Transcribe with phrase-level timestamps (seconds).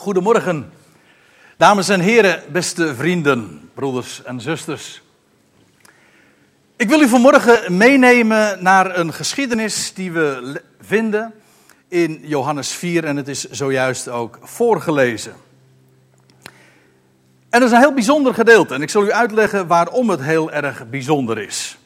[0.00, 0.72] Goedemorgen,
[1.56, 5.02] dames en heren, beste vrienden, broeders en zusters.
[6.76, 11.34] Ik wil u vanmorgen meenemen naar een geschiedenis die we vinden
[11.88, 15.34] in Johannes 4 en het is zojuist ook voorgelezen.
[17.50, 20.52] En dat is een heel bijzonder gedeelte en ik zal u uitleggen waarom het heel
[20.52, 21.78] erg bijzonder is.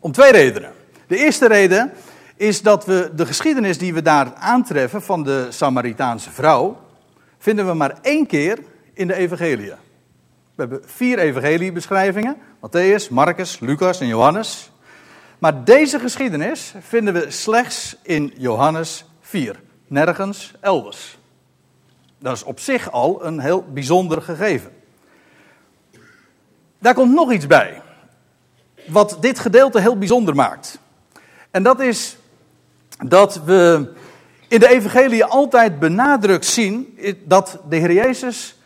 [0.00, 0.72] Om twee redenen.
[1.06, 1.92] De eerste reden
[2.38, 6.80] is dat we de geschiedenis die we daar aantreffen van de Samaritaanse vrouw,
[7.38, 8.58] vinden we maar één keer
[8.92, 9.70] in de evangelie.
[10.54, 14.70] We hebben vier evangeliebeschrijvingen, Matthäus, Marcus, Lucas en Johannes.
[15.38, 21.18] Maar deze geschiedenis vinden we slechts in Johannes 4, nergens elders.
[22.18, 24.72] Dat is op zich al een heel bijzonder gegeven.
[26.78, 27.82] Daar komt nog iets bij,
[28.86, 30.78] wat dit gedeelte heel bijzonder maakt.
[31.50, 32.17] En dat is
[33.04, 33.92] dat we
[34.48, 38.56] in de evangelie altijd benadrukt zien dat de Heer Jezus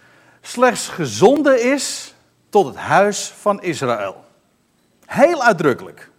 [0.41, 2.15] slechts gezonden is
[2.49, 4.25] tot het huis van Israël.
[5.07, 6.11] Heel uitdrukkelijk.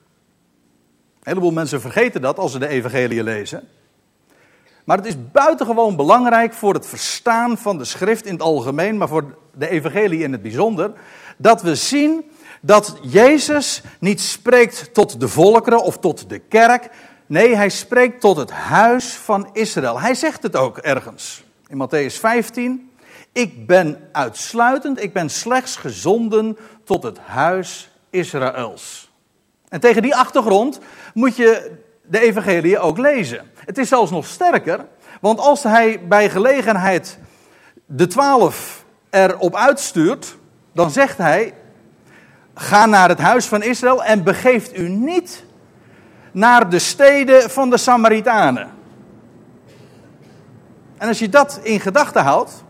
[1.14, 3.68] Een heleboel mensen vergeten dat als ze de evangelie lezen.
[4.84, 9.08] Maar het is buitengewoon belangrijk voor het verstaan van de schrift in het algemeen, maar
[9.08, 10.92] voor de evangelie in het bijzonder,
[11.38, 16.90] dat we zien dat Jezus niet spreekt tot de volkeren of tot de kerk,
[17.34, 20.00] Nee, hij spreekt tot het huis van Israël.
[20.00, 21.44] Hij zegt het ook ergens.
[21.68, 22.92] In Matthäus 15.
[23.32, 29.12] Ik ben uitsluitend, ik ben slechts gezonden tot het huis Israëls.
[29.70, 30.80] En tegen die achtergrond
[31.14, 33.52] moet je de evangelie ook lezen.
[33.56, 34.86] Het is zelfs nog sterker,
[35.22, 37.18] want als hij bij gelegenheid
[37.86, 40.38] de twaalf erop uitstuurt,
[40.74, 41.54] dan zegt hij:
[42.54, 45.44] Ga naar het huis van Israël en begeeft u niet
[46.34, 48.70] naar de steden van de Samaritanen.
[50.98, 52.64] En als je dat in gedachten houdt,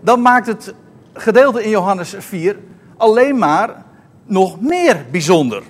[0.00, 0.74] dan maakt het
[1.12, 2.58] gedeelte in Johannes 4
[2.96, 3.84] alleen maar
[4.24, 5.62] nog meer bijzonder.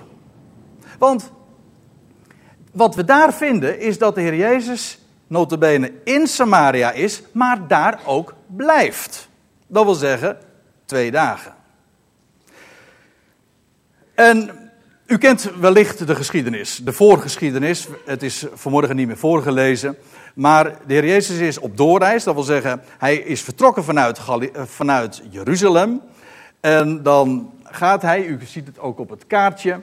[0.97, 1.31] Want
[2.71, 7.99] wat we daar vinden is dat de Heer Jezus notabene in Samaria is, maar daar
[8.05, 9.29] ook blijft.
[9.67, 10.37] Dat wil zeggen
[10.85, 11.53] twee dagen.
[14.13, 14.62] En
[15.13, 17.87] u kent wellicht de geschiedenis, de voorgeschiedenis.
[18.05, 19.97] Het is vanmorgen niet meer voorgelezen.
[20.35, 22.23] Maar de Heer Jezus is op doorreis.
[22.23, 26.01] Dat wil zeggen, hij is vertrokken vanuit, eh, vanuit Jeruzalem.
[26.59, 29.79] En dan gaat hij, u ziet het ook op het kaartje.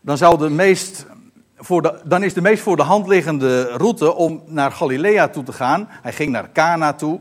[0.00, 1.06] Dan, zou de meest
[1.56, 5.42] voor de, dan is de meest voor de hand liggende route om naar Galilea toe
[5.42, 5.88] te gaan.
[5.90, 7.20] Hij ging naar Cana toe.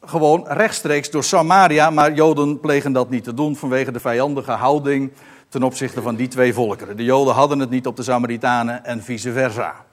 [0.00, 1.90] Gewoon rechtstreeks door Samaria.
[1.90, 5.12] Maar Joden plegen dat niet te doen vanwege de vijandige houding
[5.54, 6.96] ten opzichte van die twee volkeren.
[6.96, 9.84] De Joden hadden het niet op de Samaritanen en vice versa.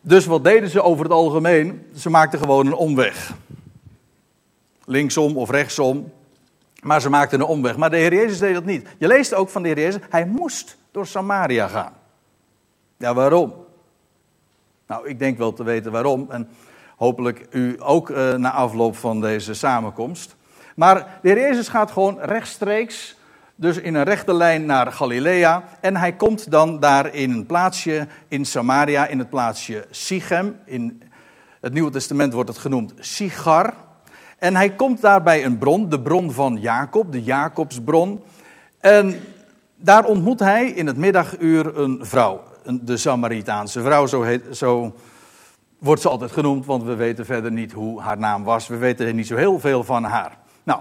[0.00, 1.86] Dus wat deden ze over het algemeen?
[1.96, 3.32] Ze maakten gewoon een omweg.
[4.84, 6.12] Linksom of rechtsom.
[6.82, 7.76] Maar ze maakten een omweg.
[7.76, 8.88] Maar de Heer Jezus deed dat niet.
[8.98, 11.92] Je leest ook van de Heer Jezus, hij moest door Samaria gaan.
[12.96, 13.54] Ja, waarom?
[14.86, 16.26] Nou, ik denk wel te weten waarom.
[16.30, 16.48] En
[16.96, 20.36] hopelijk u ook uh, na afloop van deze samenkomst.
[20.76, 23.15] Maar de Heer Jezus gaat gewoon rechtstreeks
[23.56, 25.64] dus in een rechte lijn naar Galilea.
[25.80, 30.56] En hij komt dan daar in een plaatsje in Samaria, in het plaatsje Sichem.
[30.64, 31.02] In
[31.60, 33.74] het Nieuwe Testament wordt het genoemd Sigar.
[34.38, 38.22] En hij komt daar bij een bron, de bron van Jacob, de Jacobsbron.
[38.80, 39.20] En
[39.76, 42.42] daar ontmoet hij in het middaguur een vrouw,
[42.80, 44.94] de Samaritaanse vrouw, zo, heet, zo
[45.78, 48.68] wordt ze altijd genoemd, want we weten verder niet hoe haar naam was.
[48.68, 50.38] We weten niet zo heel veel van haar.
[50.62, 50.80] Nou,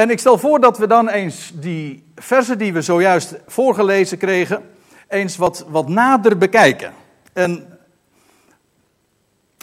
[0.00, 4.62] en ik stel voor dat we dan eens die versen die we zojuist voorgelezen kregen,
[5.08, 6.92] eens wat, wat nader bekijken.
[7.32, 7.78] En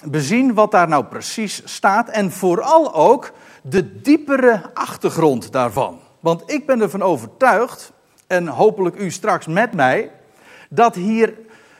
[0.03, 3.31] bezien wat daar nou precies staat en vooral ook
[3.61, 5.99] de diepere achtergrond daarvan.
[6.19, 7.91] Want ik ben ervan overtuigd,
[8.27, 10.11] en hopelijk u straks met mij,
[10.69, 11.33] dat hier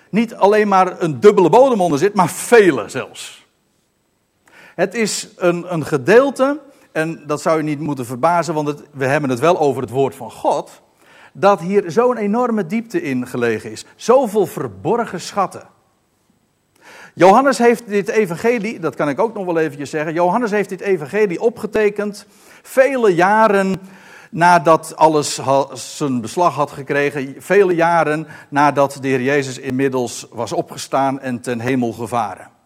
[0.09, 3.45] niet alleen maar een dubbele bodem onder zit, maar vele zelfs.
[4.75, 6.59] Het is een, een gedeelte
[6.97, 10.15] en dat zou je niet moeten verbazen, want we hebben het wel over het woord
[10.15, 10.81] van God,
[11.33, 13.85] dat hier zo'n enorme diepte in gelegen is.
[13.95, 15.67] Zoveel verborgen schatten.
[17.13, 20.81] Johannes heeft dit evangelie, dat kan ik ook nog wel eventjes zeggen, Johannes heeft dit
[20.81, 22.25] evangelie opgetekend
[22.61, 23.75] vele jaren
[24.31, 25.39] nadat alles
[25.73, 31.59] zijn beslag had gekregen, vele jaren nadat de Heer Jezus inmiddels was opgestaan en ten
[31.59, 32.56] hemel gevaren.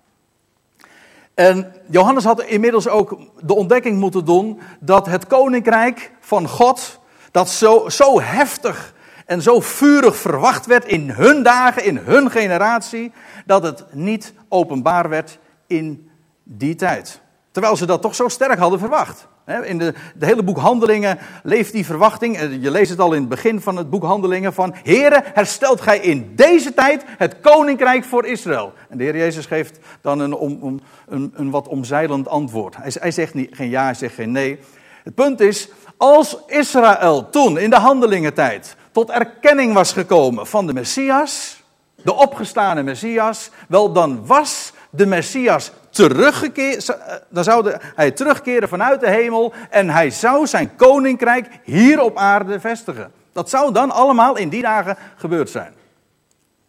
[1.33, 7.00] En Johannes had inmiddels ook de ontdekking moeten doen dat het koninkrijk van God,
[7.31, 8.94] dat zo, zo heftig
[9.25, 13.12] en zo vurig verwacht werd in hun dagen, in hun generatie,
[13.45, 16.10] dat het niet openbaar werd in
[16.44, 17.22] die tijd.
[17.51, 19.27] Terwijl ze dat toch zo sterk hadden verwacht.
[19.63, 22.39] In de, hele boek Handelingen leeft die verwachting.
[22.62, 24.75] Je leest het al in het begin van het boek Handelingen van...
[24.83, 28.74] Heere, herstelt gij in deze tijd het koninkrijk voor Israël.
[28.89, 32.75] En de Heer Jezus geeft dan een, om, een, een wat omzeilend antwoord.
[32.77, 34.59] Hij, hij zegt niet, geen ja, hij zegt geen nee.
[35.03, 40.74] Het punt is, als Israël toen in de handelingentijd tot erkenning was gekomen van de
[40.74, 41.63] Messias,
[41.95, 49.00] de opgestane Messias, wel dan was de Messias teruggekeerd, eh, dan zou hij terugkeren vanuit
[49.00, 53.12] de hemel en hij zou zijn koninkrijk hier op aarde vestigen.
[53.32, 55.74] Dat zou dan allemaal in die dagen gebeurd zijn.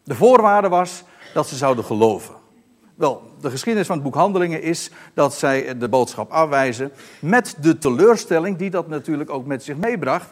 [0.05, 1.05] De voorwaarde was
[1.35, 2.35] dat ze zouden geloven.
[2.95, 7.79] Wel, de geschiedenis van het boek Handelingen is dat zij de boodschap afwijzen met de
[7.79, 10.31] teleurstelling die dat natuurlijk ook met zich meebracht.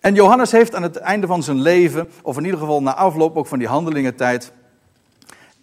[0.00, 3.36] En Johannes heeft aan het einde van zijn leven, of in ieder geval na afloop
[3.36, 4.52] ook van die handelingentijd,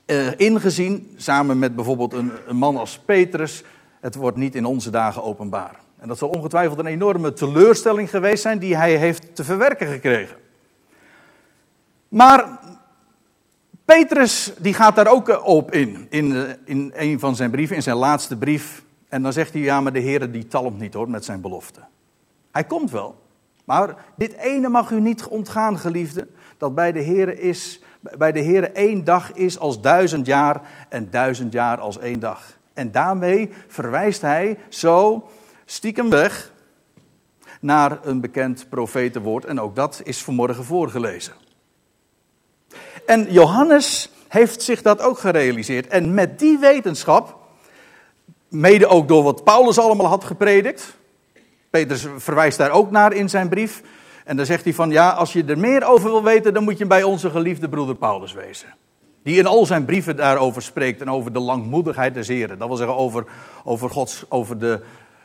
[0.05, 3.63] uh, ingezien, samen met bijvoorbeeld een, een man als Petrus,
[3.99, 5.79] het wordt niet in onze dagen openbaar.
[5.99, 10.35] En dat zal ongetwijfeld een enorme teleurstelling geweest zijn die hij heeft te verwerken gekregen.
[12.07, 12.59] Maar
[13.85, 17.83] Petrus die gaat daar ook op in, in, eh, in een van zijn brieven, in
[17.83, 18.83] zijn laatste brief.
[19.09, 21.79] En dan zegt hij, ja, maar de Heer die talmt niet hoor, met zijn belofte.
[22.51, 23.15] Hij komt wel.
[23.65, 26.27] Maar dit ene mag u niet ontgaan, geliefde,
[26.57, 31.09] dat bij de Heer is, bij de Heer één dag is als duizend jaar en
[31.09, 32.57] duizend jaar als één dag.
[32.73, 35.29] En daarmee verwijst hij zo
[35.65, 36.51] stiekem weg
[37.59, 39.45] naar een bekend profetenwoord.
[39.45, 41.33] En ook dat is vanmorgen voorgelezen.
[43.05, 45.87] En Johannes heeft zich dat ook gerealiseerd.
[45.87, 47.37] En met die wetenschap,
[48.47, 50.95] mede ook door wat Paulus allemaal had gepredikt.
[51.69, 53.81] Petrus verwijst daar ook naar in zijn brief.
[54.23, 56.77] En dan zegt hij van ja, als je er meer over wil weten, dan moet
[56.77, 58.75] je bij onze geliefde broeder Paulus wezen.
[59.23, 62.57] Die in al zijn brieven daarover spreekt en over de langmoedigheid des Heren.
[62.57, 63.25] Dat wil zeggen over,
[63.63, 64.81] over, Gods, over de,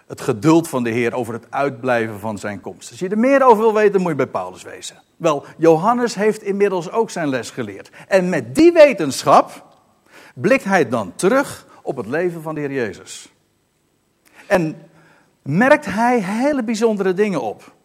[0.07, 2.91] het geduld van de Heer, over het uitblijven van zijn komst.
[2.91, 5.03] Als je er meer over wil weten, moet je bij Paulus wezen.
[5.17, 7.91] Wel, Johannes heeft inmiddels ook zijn les geleerd.
[8.09, 9.65] En met die wetenschap
[10.35, 13.33] blikt hij dan terug op het leven van de Heer Jezus.
[14.47, 14.77] En
[15.43, 17.77] merkt hij hele bijzondere dingen op.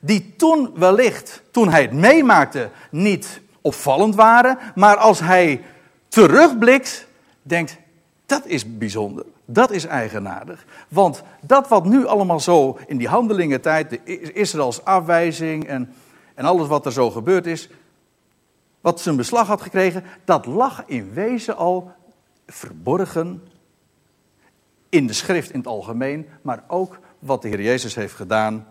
[0.00, 4.58] Die toen wellicht, toen hij het meemaakte, niet opvallend waren.
[4.74, 5.62] Maar als hij
[6.08, 7.06] terugblikt,
[7.42, 7.76] denkt,
[8.26, 9.24] dat is bijzonder.
[9.44, 10.64] Dat is eigenaardig.
[10.88, 15.94] Want dat wat nu allemaal zo in die handelingentijd, de Israëls afwijzing en,
[16.34, 17.68] en alles wat er zo gebeurd is,
[18.80, 21.92] wat zijn beslag had gekregen, dat lag in wezen al
[22.46, 23.42] verborgen
[24.88, 28.66] in de schrift in het algemeen, maar ook wat de Heer Jezus heeft gedaan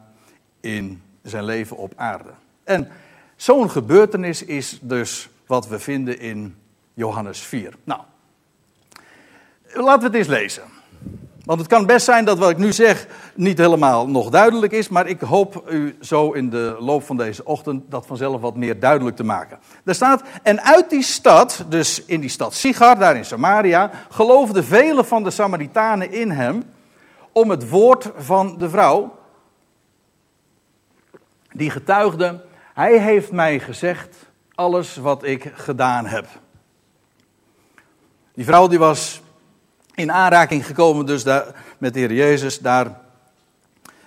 [0.60, 2.30] in zijn leven op aarde.
[2.64, 2.88] En
[3.36, 6.56] zo'n gebeurtenis is dus wat we vinden in
[6.94, 7.74] Johannes 4.
[7.84, 8.02] Nou,
[9.74, 10.64] laten we het eens lezen.
[11.50, 14.90] Want het kan best zijn dat wat ik nu zeg niet helemaal nog duidelijk is,
[14.90, 18.80] maar ik hoop u zo in de loop van deze ochtend dat vanzelf wat meer
[18.80, 19.60] duidelijk te maken.
[19.84, 24.64] Er staat, en uit die stad, dus in die stad Sigar, daar in Samaria, geloofden
[24.64, 26.64] vele van de Samaritanen in hem
[27.32, 29.19] om het woord van de vrouw,
[31.52, 34.16] die getuigde, hij heeft mij gezegd
[34.56, 36.28] alles wat ik gedaan heb.
[38.34, 39.22] Die vrouw die was
[39.96, 41.46] in aanraking gekomen dus daar,
[41.78, 43.00] met de Heer Jezus daar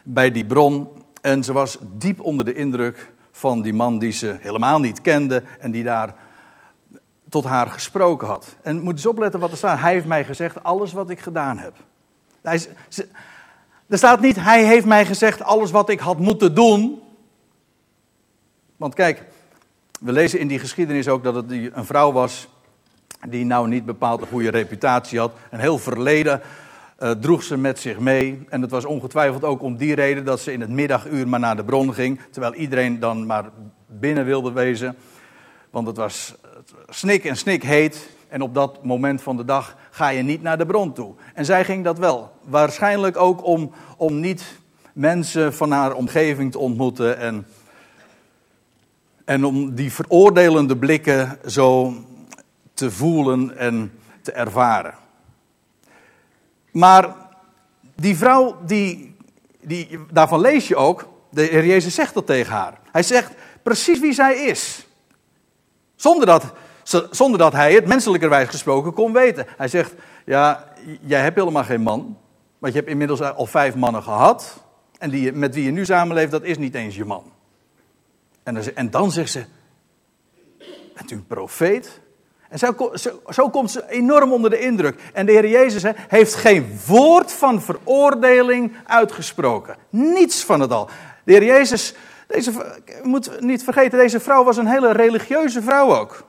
[0.02, 0.88] bij die bron.
[1.20, 5.42] En ze was diep onder de indruk van die man die ze helemaal niet kende
[5.60, 6.14] en die daar
[7.28, 8.56] tot haar gesproken had.
[8.62, 9.80] En moet eens opletten wat er staat.
[9.80, 11.74] Hij heeft mij gezegd alles wat ik gedaan heb.
[12.42, 12.66] Hij,
[13.88, 17.02] er staat niet, hij heeft mij gezegd alles wat ik had moeten doen.
[18.82, 19.22] Want kijk,
[20.00, 22.48] we lezen in die geschiedenis ook dat het een vrouw was
[23.28, 25.32] die nou niet bepaald een goede reputatie had.
[25.50, 26.40] Een heel verleden
[26.98, 28.44] uh, droeg ze met zich mee.
[28.48, 31.56] En het was ongetwijfeld ook om die reden dat ze in het middaguur maar naar
[31.56, 32.20] de bron ging.
[32.30, 33.50] Terwijl iedereen dan maar
[33.86, 34.96] binnen wilde wezen.
[35.70, 36.34] Want het was
[36.88, 38.08] snik en snik heet.
[38.28, 41.14] En op dat moment van de dag ga je niet naar de bron toe.
[41.34, 42.32] En zij ging dat wel.
[42.44, 44.44] Waarschijnlijk ook om, om niet
[44.92, 47.18] mensen van haar omgeving te ontmoeten.
[47.18, 47.46] En,
[49.24, 51.94] en om die veroordelende blikken zo
[52.74, 54.94] te voelen en te ervaren.
[56.72, 57.14] Maar
[57.94, 59.16] die vrouw, die,
[59.60, 62.78] die, daarvan lees je ook, de Heer Jezus zegt dat tegen haar.
[62.92, 64.86] Hij zegt precies wie zij is.
[65.96, 66.52] Zonder dat,
[67.10, 69.46] zonder dat hij het menselijkerwijs gesproken kon weten.
[69.56, 72.16] Hij zegt, ja, jij hebt helemaal geen man.
[72.58, 74.64] Want je hebt inmiddels al vijf mannen gehad.
[74.98, 77.31] En die, met wie je nu samenleeft, dat is niet eens je man.
[78.42, 79.44] En dan, zegt ze:
[80.94, 82.00] Bent u een profeet?
[82.48, 85.00] En zo, zo, zo, komt ze enorm onder de indruk.
[85.12, 89.76] En de Heer Jezus heeft geen woord van veroordeling uitgesproken.
[89.90, 90.88] Niets van het al.
[91.24, 91.94] De Heer Jezus,
[92.26, 92.52] deze,
[93.02, 96.24] moet niet vergeten, deze vrouw was een hele religieuze vrouw ook.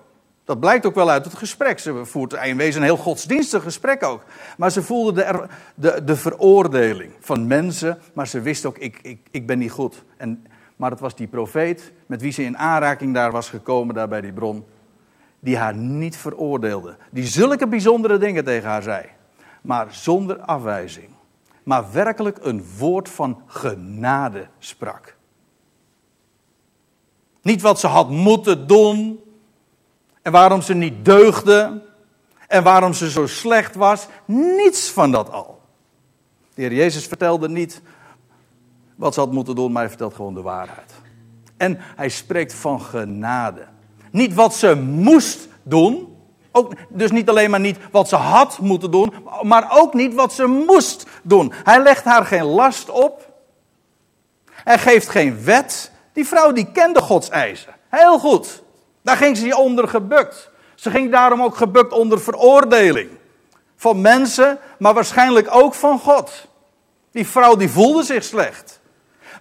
[0.45, 1.79] Dat blijkt ook wel uit het gesprek.
[1.79, 4.23] Ze voert in wezen een heel godsdienstig gesprek ook.
[4.57, 7.99] Maar ze voelde de, de, de veroordeling van mensen.
[8.13, 10.03] Maar ze wist ook, ik, ik, ik ben niet goed.
[10.17, 10.45] En,
[10.83, 14.21] maar het was die profeet met wie ze in aanraking daar was gekomen, daar bij
[14.21, 14.65] die bron.
[15.39, 16.97] Die haar niet veroordeelde.
[17.11, 19.05] Die zulke bijzondere dingen tegen haar zei.
[19.61, 21.09] Maar zonder afwijzing.
[21.63, 25.15] Maar werkelijk een woord van genade sprak.
[27.41, 29.19] Niet wat ze had moeten doen
[30.21, 31.81] en waarom ze niet deugde.
[32.47, 34.07] En waarom ze zo slecht was.
[34.25, 35.61] Niets van dat al.
[36.53, 37.81] De Heer Jezus vertelde niet
[38.95, 40.93] wat ze had moeten doen, maar hij vertelt gewoon de waarheid.
[41.57, 43.65] En hij spreekt van genade.
[44.11, 46.17] Niet wat ze moest doen.
[46.51, 50.33] Ook, dus niet alleen maar niet wat ze had moeten doen, maar ook niet wat
[50.33, 51.53] ze moest doen.
[51.63, 53.31] Hij legt haar geen last op.
[54.51, 55.91] Hij geeft geen wet.
[56.13, 57.73] Die vrouw die kende Gods eisen.
[57.89, 58.63] Heel goed.
[59.01, 60.51] Daar ging ze onder gebukt.
[60.75, 63.09] Ze ging daarom ook gebukt onder veroordeling.
[63.75, 66.47] Van mensen, maar waarschijnlijk ook van God.
[67.11, 68.81] Die vrouw die voelde zich slecht.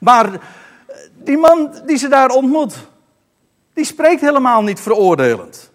[0.02, 0.40] Maar
[1.14, 2.75] die man die ze daar ontmoet,
[3.73, 5.71] die spreekt helemaal niet veroordelend.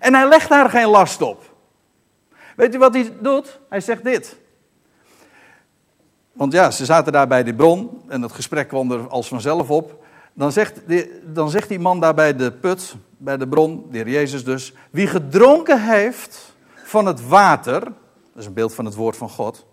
[0.00, 1.54] En hij legt haar geen last op.
[2.56, 3.58] Weet u wat hij doet?
[3.68, 4.36] Hij zegt dit.
[6.32, 9.70] Want ja, ze zaten daar bij die bron en het gesprek kwam er als vanzelf
[9.70, 10.04] op.
[10.32, 10.80] Dan zegt,
[11.24, 14.72] dan zegt die man daar bij de put, bij de bron, de heer Jezus dus,
[14.90, 17.92] wie gedronken heeft van het water, dat
[18.34, 19.66] is een beeld van het woord van God,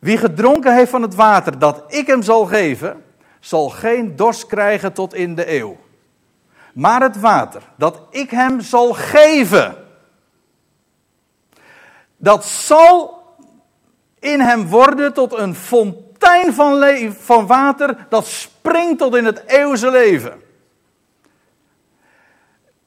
[0.00, 3.04] wie gedronken heeft van het water dat ik hem zal geven,
[3.40, 5.76] zal geen dorst krijgen tot in de eeuw.
[6.74, 9.76] Maar het water dat ik hem zal geven,
[12.16, 13.22] dat zal
[14.18, 16.84] in hem worden tot een fontein van,
[17.20, 20.48] van water dat springt tot in het eeuwige leven.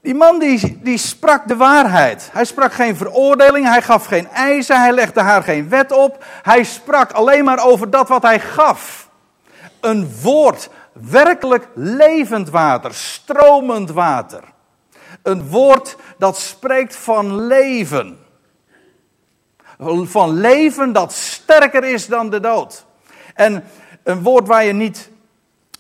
[0.04, 2.30] Die man die, die sprak de waarheid.
[2.32, 6.24] Hij sprak geen veroordeling, hij gaf geen eisen, hij legde haar geen wet op.
[6.42, 9.10] Hij sprak alleen maar over dat wat hij gaf.
[9.82, 14.44] Een woord, werkelijk levend water, stromend water.
[15.22, 18.20] Een woord dat spreekt van leven.
[20.04, 22.86] Van leven dat sterker is dan de dood.
[23.34, 23.64] En
[24.04, 25.10] een woord waar je niet,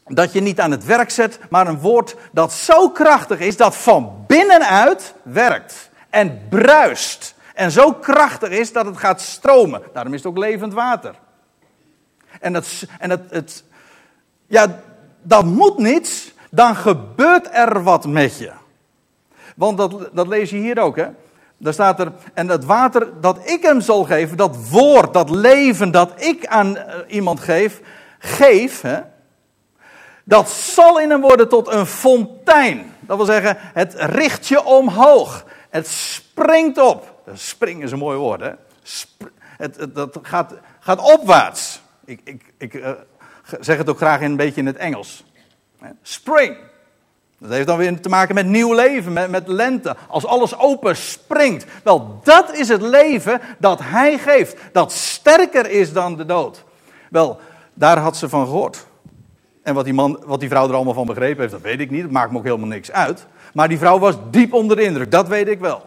[0.05, 3.75] dat je niet aan het werk zet, maar een woord dat zo krachtig is dat
[3.75, 7.35] van binnenuit werkt en bruist.
[7.53, 9.81] En zo krachtig is dat het gaat stromen.
[9.93, 11.15] Daarom is het ook levend water.
[12.39, 13.63] En, dat, en het, het,
[14.47, 14.79] ja,
[15.21, 18.51] dat moet niets, dan gebeurt er wat met je.
[19.55, 21.07] Want dat, dat lees je hier ook, hè?
[21.57, 25.91] Daar staat er, en het water dat ik hem zal geven, dat woord, dat leven
[25.91, 27.81] dat ik aan eh, iemand geef,
[28.19, 28.99] geef, hè,
[30.23, 32.95] dat zal in hem worden tot een fontein.
[32.99, 35.45] Dat wil zeggen, het richt je omhoog.
[35.69, 37.21] Het springt op.
[37.33, 38.51] Spring is een mooi woord, hè?
[39.57, 41.81] het, dat gaat, gaat opwaarts.
[42.05, 42.89] Ik, ik, ik uh,
[43.59, 45.23] zeg het ook graag een beetje in het Engels.
[46.01, 46.57] Spring.
[47.37, 49.95] Dat heeft dan weer te maken met nieuw leven, met, met lente.
[50.07, 51.65] Als alles open springt.
[51.83, 54.57] Wel, dat is het leven dat hij geeft.
[54.71, 56.63] Dat sterker is dan de dood.
[57.09, 57.39] Wel,
[57.73, 58.85] daar had ze van gehoord.
[59.63, 61.89] En wat die, man, wat die vrouw er allemaal van begrepen heeft, dat weet ik
[61.89, 62.01] niet.
[62.01, 63.25] Dat maakt me ook helemaal niks uit.
[63.53, 65.85] Maar die vrouw was diep onder de indruk, dat weet ik wel.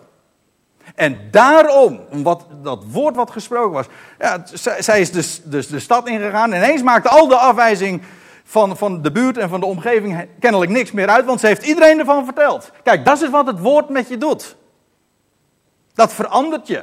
[0.95, 3.87] En daarom, wat, dat woord wat gesproken was,
[4.19, 4.43] ja,
[4.79, 6.53] zij, is dus, dus de stad ingegaan.
[6.53, 8.03] En ineens maakte al de afwijzing
[8.45, 11.67] van, van de buurt en van de omgeving kennelijk niks meer uit, want ze heeft
[11.67, 12.71] iedereen ervan verteld.
[12.83, 14.57] Kijk, dat is wat het woord met je doet.
[15.95, 16.83] Dat verandert je.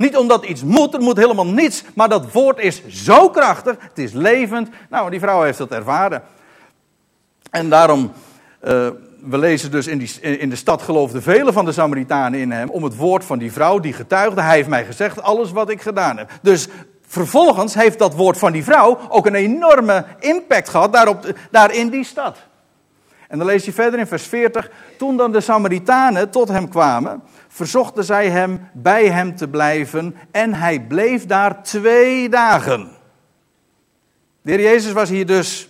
[0.00, 3.98] Niet omdat iets moet, er moet helemaal niets, maar dat woord is zo krachtig, het
[3.98, 4.68] is levend.
[4.90, 6.22] Nou, die vrouw heeft dat ervaren.
[7.50, 8.12] En daarom,
[8.64, 8.88] uh,
[9.20, 12.68] we lezen dus in, die, in de stad geloofden velen van de Samaritanen in hem
[12.68, 14.42] om het woord van die vrouw die getuigde.
[14.42, 16.30] Hij heeft mij gezegd alles wat ik gedaan heb.
[16.42, 16.68] Dus
[17.06, 21.88] vervolgens heeft dat woord van die vrouw ook een enorme impact gehad daarop, daar in
[21.88, 22.36] die stad.
[23.28, 24.70] En dan lees je verder in vers 40.
[24.98, 30.54] Toen dan de Samaritanen tot hem kwamen, verzochten zij hem bij hem te blijven en
[30.54, 32.90] hij bleef daar twee dagen.
[34.42, 35.68] De heer Jezus was hier dus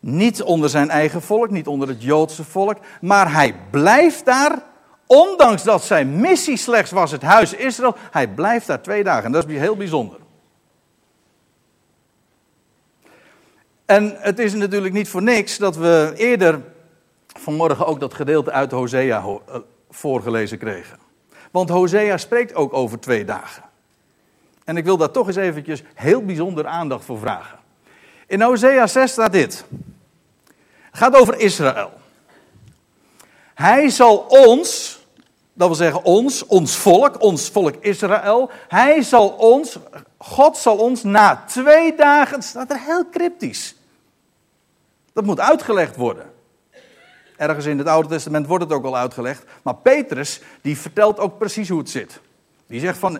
[0.00, 4.66] niet onder zijn eigen volk, niet onder het Joodse volk, maar hij blijft daar
[5.08, 9.24] Ondanks dat zijn missie slechts was het huis Israël, hij blijft daar twee dagen.
[9.24, 10.18] En dat is heel bijzonder.
[13.84, 16.60] En het is natuurlijk niet voor niks dat we eerder
[17.26, 19.56] vanmorgen ook dat gedeelte uit Hosea eh,
[19.90, 20.98] voorgelezen kregen.
[21.50, 23.62] Want Hosea spreekt ook over twee dagen.
[24.64, 27.58] En ik wil daar toch eens eventjes heel bijzonder aandacht voor vragen.
[28.26, 29.64] In Hosea 6 staat dit.
[30.90, 31.92] Het gaat over Israël.
[33.54, 34.98] Hij zal ons,
[35.52, 39.78] dat wil zeggen ons, ons volk, ons volk Israël, hij zal ons,
[40.18, 43.74] God zal ons na twee dagen, het staat er heel cryptisch.
[45.12, 46.32] Dat moet uitgelegd worden.
[47.38, 49.44] Ergens in het Oude Testament wordt het ook al uitgelegd.
[49.62, 52.20] Maar Petrus, die vertelt ook precies hoe het zit.
[52.66, 53.18] Die zegt van,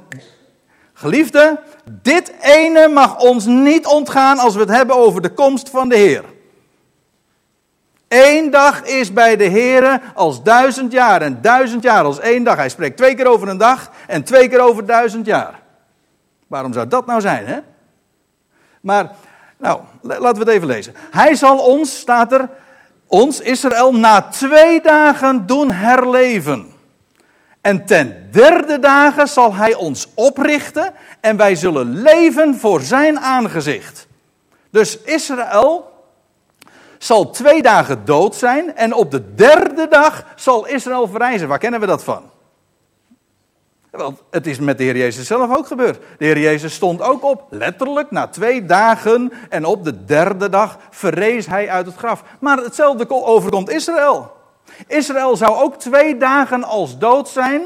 [0.92, 5.88] geliefde, dit ene mag ons niet ontgaan als we het hebben over de komst van
[5.88, 6.24] de Heer.
[8.08, 12.56] Eén dag is bij de Heer als duizend jaar en duizend jaar als één dag.
[12.56, 15.62] Hij spreekt twee keer over een dag en twee keer over duizend jaar.
[16.46, 17.58] Waarom zou dat nou zijn, hè?
[18.80, 19.10] Maar,
[19.56, 20.94] nou, laten we het even lezen.
[21.10, 22.48] Hij zal ons, staat er,
[23.08, 26.72] ons, Israël, na twee dagen doen herleven.
[27.60, 34.06] En ten derde dagen zal hij ons oprichten en wij zullen leven voor zijn aangezicht.
[34.70, 35.92] Dus Israël
[36.98, 41.48] zal twee dagen dood zijn en op de derde dag zal Israël verrijzen.
[41.48, 42.30] Waar kennen we dat van?
[43.98, 45.98] Want het is met de Heer Jezus zelf ook gebeurd.
[46.18, 49.32] De Heer Jezus stond ook op, letterlijk, na twee dagen.
[49.48, 52.22] En op de derde dag verrees hij uit het graf.
[52.40, 54.36] Maar hetzelfde overkomt Israël.
[54.86, 57.62] Israël zou ook twee dagen als dood zijn.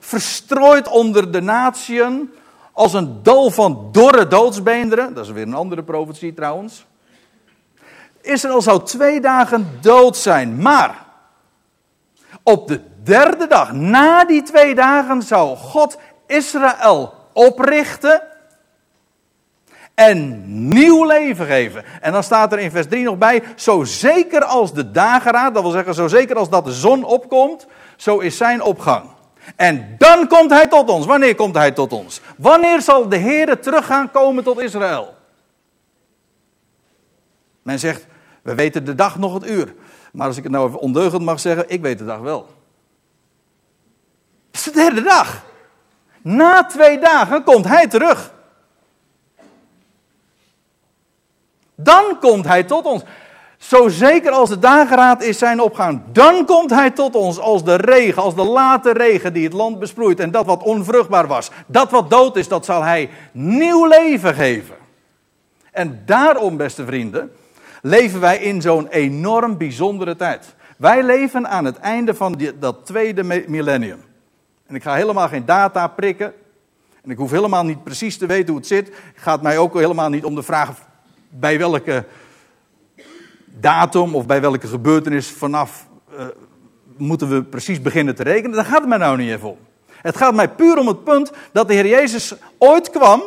[0.00, 2.32] Verstrooid onder de natieën.
[2.72, 5.14] Als een dal van dorre doodsbeenderen.
[5.14, 6.86] Dat is weer een andere profetie trouwens.
[8.20, 10.62] Israël zou twee dagen dood zijn.
[10.62, 11.06] Maar
[12.42, 18.22] op de derde dag, na die twee dagen, zou God Israël oprichten
[19.94, 21.84] en nieuw leven geven.
[22.00, 25.62] En dan staat er in vers 3 nog bij, zo zeker als de dageraad, dat
[25.62, 27.66] wil zeggen zo zeker als dat de zon opkomt,
[27.96, 29.04] zo is zijn opgang.
[29.56, 31.06] En dan komt hij tot ons.
[31.06, 32.20] Wanneer komt hij tot ons?
[32.36, 35.14] Wanneer zal de Heer terug gaan komen tot Israël?
[37.62, 38.06] Men zegt,
[38.42, 39.74] we weten de dag nog het uur.
[40.12, 42.48] Maar als ik het nou even ondeugend mag zeggen, ik weet de dag wel.
[44.60, 45.44] Is de derde dag.
[46.22, 48.32] Na twee dagen komt hij terug.
[51.74, 53.02] Dan komt hij tot ons.
[53.58, 57.74] Zo zeker als de dageraad is zijn opgaan, dan komt hij tot ons als de
[57.74, 60.20] regen, als de late regen die het land besproeit.
[60.20, 64.76] En dat wat onvruchtbaar was, dat wat dood is, dat zal hij nieuw leven geven.
[65.72, 67.32] En daarom, beste vrienden,
[67.82, 70.54] leven wij in zo'n enorm bijzondere tijd.
[70.76, 74.08] Wij leven aan het einde van dat tweede millennium.
[74.70, 76.32] En ik ga helemaal geen data prikken.
[77.02, 78.86] En ik hoef helemaal niet precies te weten hoe het zit.
[78.86, 80.70] Het gaat mij ook helemaal niet om de vraag
[81.28, 82.04] bij welke
[83.46, 86.24] datum of bij welke gebeurtenis vanaf uh,
[86.96, 88.56] moeten we precies beginnen te rekenen.
[88.56, 89.58] Daar gaat het mij nou niet even om.
[89.86, 93.22] Het gaat mij puur om het punt dat de Heer Jezus ooit kwam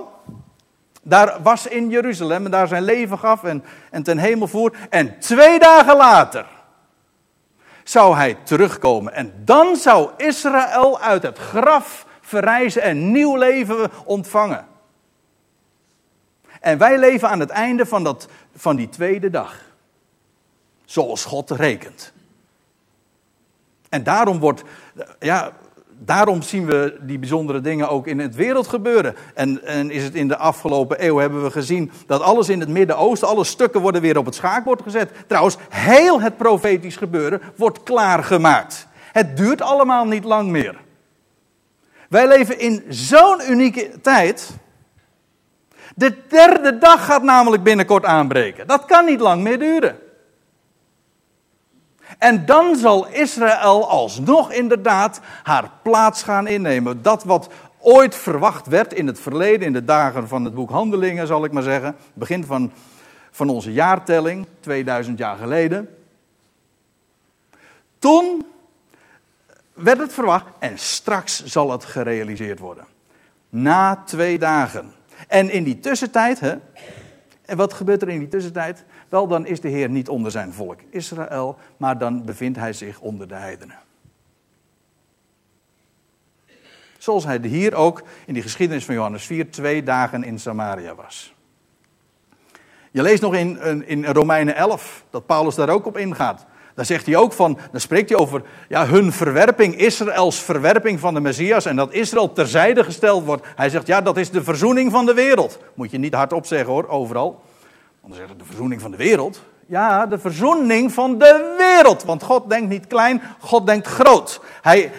[1.02, 4.76] daar was in Jeruzalem en daar zijn leven gaf en, en ten hemel voer.
[4.90, 6.46] En twee dagen later
[7.84, 9.14] zou hij terugkomen.
[9.14, 14.68] En dan zou Israël uit het graf verrijzen en nieuw leven ontvangen.
[16.62, 19.60] En wij leven aan het einde van, dat, van die tweede dag.
[20.86, 22.14] Zoals God rekent.
[23.90, 24.64] En daarom wordt,
[25.20, 25.52] ja,
[26.06, 29.16] daarom zien we die bijzondere dingen ook in het wereld gebeuren.
[29.34, 32.70] En, en is het in de afgelopen eeuw hebben we gezien dat alles in het
[32.70, 35.12] Midden-Oosten, alle stukken worden weer op het schaakbord gezet.
[35.28, 38.88] Trouwens, heel het profetisch gebeuren wordt klaargemaakt.
[39.12, 40.76] Het duurt allemaal niet lang meer.
[42.10, 44.50] Wij leven in zo'n unieke tijd.
[45.96, 48.68] De derde dag gaat namelijk binnenkort aanbreken.
[48.68, 50.03] Dat kan niet lang meer duren.
[52.18, 57.02] En dan zal Israël alsnog inderdaad haar plaats gaan innemen.
[57.02, 57.50] Dat wat
[57.80, 61.52] ooit verwacht werd in het verleden, in de dagen van het boek Handelingen, zal ik
[61.52, 61.96] maar zeggen.
[62.14, 62.72] Begin van,
[63.32, 65.90] van onze jaartelling, 2000 jaar geleden.
[68.00, 68.46] Toen
[69.74, 72.86] werd het verwacht en straks zal het gerealiseerd worden.
[73.50, 74.92] Na twee dagen.
[75.28, 76.56] En in die tussentijd, hè,
[77.46, 78.84] en wat gebeurt er in die tussentijd?
[79.14, 83.00] Wel, dan is de Heer niet onder zijn volk Israël, maar dan bevindt hij zich
[83.00, 83.80] onder de heidenen.
[86.98, 91.34] Zoals hij hier ook in die geschiedenis van Johannes 4 twee dagen in Samaria was.
[92.92, 96.46] Je leest nog in, in Romeinen 11 dat Paulus daar ook op ingaat.
[96.76, 101.14] Dan zegt hij ook van, dan spreekt hij over ja, hun verwerping, Israëls verwerping van
[101.14, 103.48] de Messias en dat Israël terzijde gesteld wordt.
[103.56, 105.60] Hij zegt, ja, dat is de verzoening van de wereld.
[105.74, 107.42] Moet je niet hardop zeggen hoor, overal.
[108.04, 109.42] Want zeggen de verzoening van de wereld.
[109.66, 112.04] Ja, de verzoening van de wereld.
[112.04, 114.42] Want God denkt niet klein, God denkt groot.
[114.62, 114.92] Hij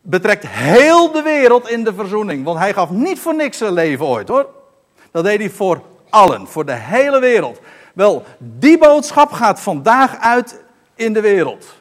[0.00, 2.44] betrekt heel de wereld in de verzoening.
[2.44, 4.48] Want hij gaf niet voor niks zijn leven ooit hoor.
[5.10, 7.60] Dat deed hij voor allen, voor de hele wereld.
[7.94, 10.62] Wel, die boodschap gaat vandaag uit
[10.94, 11.79] in de wereld.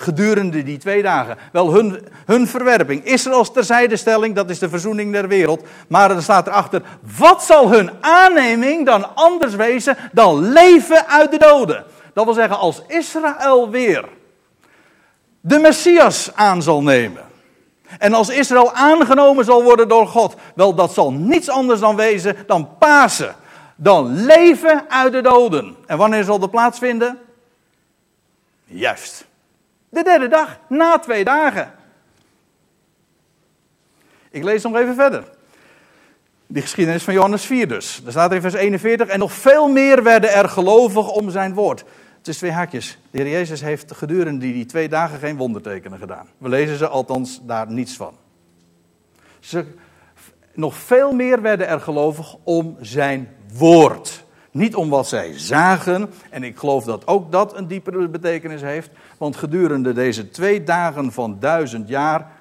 [0.00, 1.36] Gedurende die twee dagen.
[1.52, 3.04] Wel, hun, hun verwerping.
[3.04, 5.62] Israëls terzijdestelling, dat is de verzoening der wereld.
[5.88, 6.82] Maar er staat erachter,
[7.16, 11.84] wat zal hun aanneming dan anders wezen dan leven uit de doden?
[12.12, 14.04] Dat wil zeggen, als Israël weer
[15.40, 17.22] de Messias aan zal nemen.
[17.98, 22.36] En als Israël aangenomen zal worden door God, wel dat zal niets anders dan wezen
[22.46, 23.34] dan Pasen.
[23.76, 25.76] Dan leven uit de doden.
[25.86, 27.18] En wanneer zal dat plaatsvinden?
[28.64, 29.27] Juist.
[29.88, 31.72] De derde dag, na twee dagen.
[34.30, 35.24] Ik lees nog even verder.
[36.46, 38.00] Die geschiedenis van Johannes 4 dus.
[38.02, 39.08] Daar staat in vers 41.
[39.08, 41.84] En nog veel meer werden er gelovig om zijn woord.
[42.18, 42.98] Het is twee haakjes.
[43.10, 46.28] De Heer Jezus heeft gedurende die, twee dagen geen wondertekenen gedaan.
[46.38, 48.16] We lezen ze althans daar niets van.
[49.40, 49.64] Ze,
[50.54, 54.24] nog veel meer werden er gelovig om zijn woord.
[54.50, 56.12] Niet om wat zij zagen.
[56.30, 58.90] En ik geloof dat ook dat een diepere betekenis heeft.
[59.18, 62.32] Want gedurende deze twee dagen van duizend jaar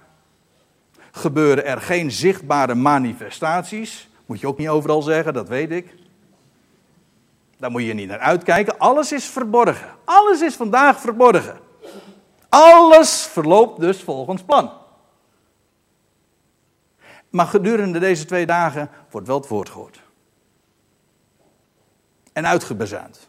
[1.12, 4.10] gebeuren er geen zichtbare manifestaties.
[4.26, 5.96] Moet je ook niet overal zeggen, dat weet ik.
[7.58, 8.78] Daar moet je niet naar uitkijken.
[8.78, 9.90] Alles is verborgen.
[10.04, 11.60] Alles is vandaag verborgen.
[12.50, 14.72] Alles verloopt dus volgens plan.
[17.30, 20.02] Maar gedurende deze twee dagen wordt wel het woord gehoord.
[22.38, 23.28] En uitgebezuind.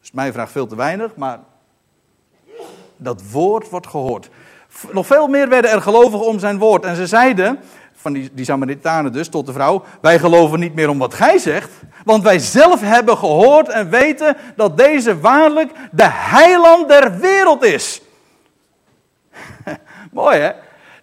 [0.00, 1.38] Dus mijn vraag veel te weinig, maar
[2.96, 4.28] dat woord wordt gehoord.
[4.92, 6.84] Nog veel meer werden er gelovigen om zijn woord.
[6.84, 7.58] En ze zeiden,
[7.94, 11.38] van die, die Samaritanen dus, tot de vrouw: Wij geloven niet meer om wat gij
[11.38, 11.70] zegt,
[12.04, 18.02] want wij zelf hebben gehoord en weten dat deze waarlijk de heiland der wereld is.
[20.12, 20.50] Mooi hè?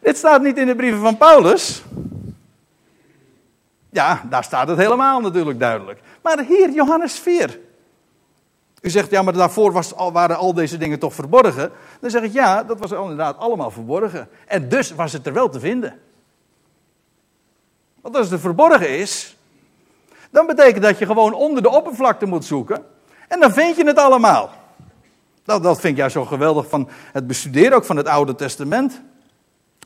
[0.01, 1.83] Dit staat niet in de brieven van Paulus.
[3.91, 5.99] Ja, daar staat het helemaal natuurlijk duidelijk.
[6.21, 7.59] Maar hier, Johannes 4.
[8.81, 11.71] U zegt, ja, maar daarvoor was, waren al deze dingen toch verborgen?
[11.99, 14.29] Dan zeg ik, ja, dat was inderdaad allemaal verborgen.
[14.47, 15.99] En dus was het er wel te vinden.
[18.01, 19.37] Want als het verborgen is,
[20.29, 22.85] dan betekent dat je gewoon onder de oppervlakte moet zoeken.
[23.27, 24.49] En dan vind je het allemaal.
[25.43, 29.01] Dat, dat vind ik zo geweldig van het bestuderen ook van het Oude Testament.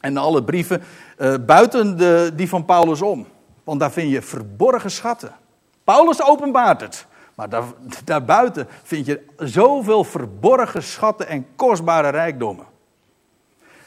[0.02, 0.84] En alle brieven
[1.18, 3.28] uh, buiten de, die van Paulus om.
[3.66, 5.36] Want daar vind je verborgen schatten.
[5.84, 7.06] Paulus openbaart het.
[7.36, 7.64] Maar daar,
[8.04, 12.66] daarbuiten vind je zoveel verborgen schatten en kostbare rijkdommen.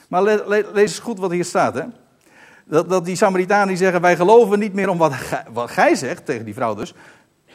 [0.09, 1.75] Maar le, lees eens goed wat hier staat.
[1.75, 1.83] Hè?
[2.65, 5.95] Dat, dat die Samaritanen die zeggen, wij geloven niet meer om wat gij, wat gij
[5.95, 6.95] zegt, tegen die vrouw dus.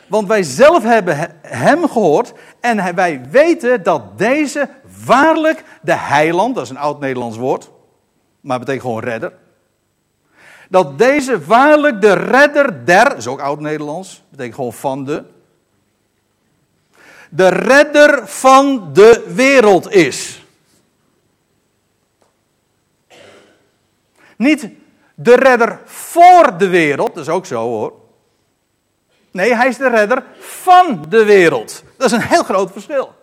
[0.07, 4.69] Want wij zelf hebben hem gehoord en wij weten dat deze
[5.05, 7.71] waarlijk de heiland, dat is een oud-Nederlands woord,
[8.41, 9.33] maar betekent gewoon redder.
[10.69, 15.23] Dat deze waarlijk de redder der, is ook oud-Nederlands, betekent gewoon van de.
[17.29, 20.45] De redder van de wereld is.
[24.35, 24.69] Niet
[25.15, 27.93] de redder voor de wereld, dat is ook zo hoor.
[29.31, 31.83] Nee, hij is de redder van de wereld.
[31.97, 33.13] Dat is een heel groot verschil.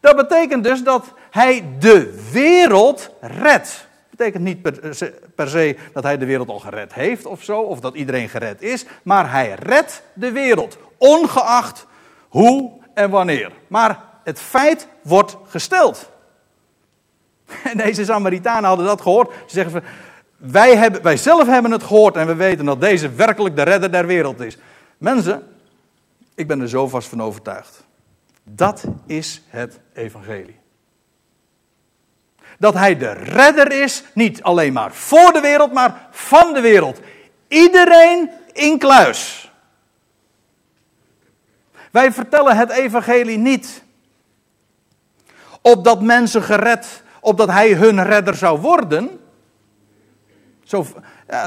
[0.00, 3.88] Dat betekent dus dat hij de wereld redt.
[4.20, 7.60] Betekent niet per se, per se dat hij de wereld al gered heeft of zo,
[7.60, 11.86] of dat iedereen gered is, maar hij redt de wereld, ongeacht
[12.28, 13.52] hoe en wanneer.
[13.66, 16.10] Maar het feit wordt gesteld.
[17.70, 19.32] En deze Samaritanen hadden dat gehoord.
[19.46, 19.82] Ze zeggen
[20.36, 23.92] wij, hebben, wij zelf hebben het gehoord en we weten dat deze werkelijk de redder
[23.92, 24.58] der wereld is.
[24.98, 25.42] Mensen,
[26.34, 27.84] ik ben er zo vast van overtuigd.
[28.42, 30.59] Dat is het evangelie.
[32.60, 37.00] Dat hij de redder is, niet alleen maar voor de wereld, maar van de wereld.
[37.48, 39.50] Iedereen in kluis.
[41.90, 43.82] Wij vertellen het evangelie niet
[45.60, 49.20] opdat mensen gered, opdat hij hun redder zou worden.
[50.64, 50.86] Zo,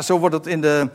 [0.01, 0.89] zo wordt het in de,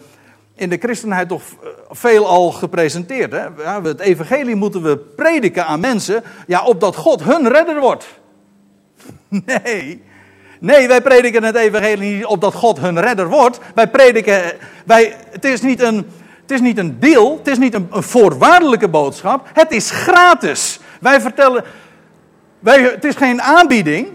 [0.55, 3.33] in de christenheid toch eh, veelal gepresenteerd.
[3.33, 3.47] Hè?
[3.59, 8.07] Ja, het evangelie moeten we prediken aan mensen, ja, opdat God hun redder wordt.
[9.47, 10.07] Nee,
[10.59, 13.59] nee, wij prediken het evangelie niet opdat God hun redder wordt.
[13.75, 14.43] Wij prediken,
[14.87, 15.97] wij, het is niet een,
[16.43, 20.81] het is niet een deal, het is niet een, een voorwaardelijke boodschap, het is gratis.
[21.01, 21.65] Wij vertellen,
[22.59, 24.09] wij, het is geen aanbieding,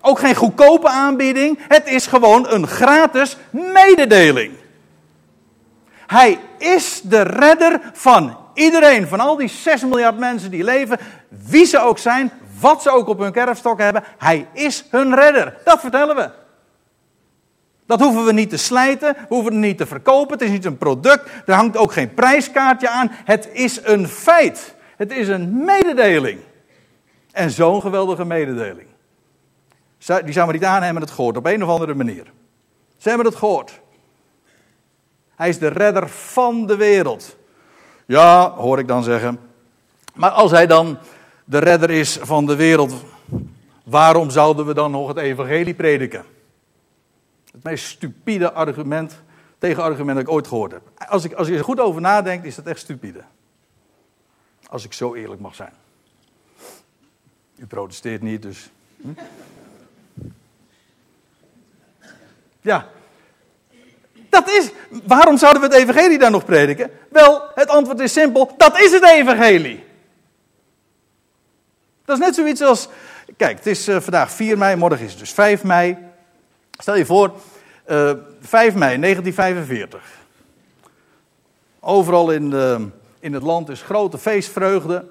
[0.00, 1.58] ook geen goedkope aanbieding.
[1.68, 4.52] Het is gewoon een gratis mededeling.
[6.06, 10.98] Hij is de redder van iedereen, van al die 6 miljard mensen die leven,
[11.28, 14.04] wie ze ook zijn, wat ze ook op hun kerfstok hebben.
[14.18, 15.56] Hij is hun redder.
[15.64, 16.30] Dat vertellen we.
[17.86, 20.32] Dat hoeven we niet te slijten, we hoeven het niet te verkopen.
[20.32, 23.10] Het is niet een product, er hangt ook geen prijskaartje aan.
[23.12, 24.74] Het is een feit.
[24.96, 26.40] Het is een mededeling.
[27.32, 28.88] En zo'n geweldige mededeling.
[30.24, 32.32] Die Samaritanen hebben het gehoord op een of andere manier.
[32.96, 33.80] Ze hebben het gehoord.
[35.36, 37.36] Hij is de redder van de wereld.
[38.06, 39.40] Ja, hoor ik dan zeggen.
[40.14, 40.98] Maar als hij dan
[41.50, 42.94] de redder is van de wereld,
[43.84, 46.24] waarom zouden we dan nog het evangelie prediken?
[47.52, 49.22] Het meest stupide argument,
[49.58, 50.82] tegenargument dat ik ooit gehoord heb.
[51.08, 53.22] Als, ik, als je er goed over nadenkt, is dat echt stupide.
[54.68, 55.72] Als ik zo eerlijk mag zijn.
[57.56, 58.70] U protesteert niet, dus.
[59.00, 59.08] Hm?
[62.60, 62.88] Ja.
[64.28, 64.70] Dat is.
[65.06, 66.90] Waarom zouden we het Evangelie dan nog prediken?
[67.08, 69.88] Wel, het antwoord is simpel: dat is het Evangelie.
[72.10, 72.88] Dat is net zoiets als.
[73.36, 75.96] Kijk, het is uh, vandaag 4 mei, morgen is het dus 5 mei.
[76.70, 77.32] Stel je voor,
[77.90, 80.02] uh, 5 mei 1945.
[81.80, 82.52] Overal in,
[83.20, 85.08] in het land is grote feestvreugde.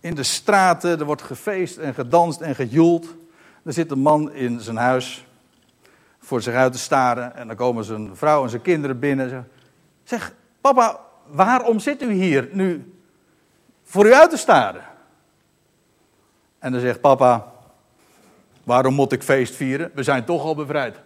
[0.00, 3.14] In de straten, er wordt gefeest en gedanst en gejoeld.
[3.64, 5.26] Er zit een man in zijn huis
[6.18, 7.36] voor zich uit te staren.
[7.36, 9.32] En dan komen zijn vrouw en zijn kinderen binnen.
[9.32, 9.48] En
[10.04, 12.95] zeg, papa, waarom zit u hier nu
[13.86, 14.84] voor u uit te staren?
[16.58, 17.52] En dan zegt papa,
[18.64, 19.90] waarom moet ik feest vieren?
[19.94, 20.96] We zijn toch al bevrijd.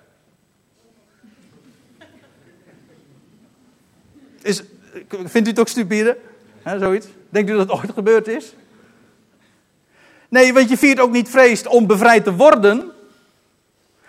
[4.43, 4.63] Is,
[5.09, 6.19] vindt u het ook stupide?
[6.65, 7.07] Zoiets?
[7.29, 8.55] Denkt u dat het ooit gebeurd is?
[10.29, 12.93] Nee, want je viert ook niet feest om bevrijd te worden.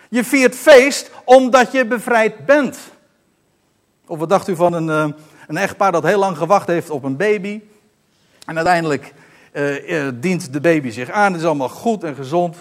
[0.08, 2.78] Je viert feest omdat je bevrijd bent.
[4.06, 7.04] Of wat dacht u van een, eh, een echtpaar dat heel lang gewacht heeft op
[7.04, 7.60] een baby.
[8.46, 9.14] En uiteindelijk
[9.52, 11.32] uh, dient de baby zich aan.
[11.32, 12.56] Het is allemaal goed en gezond.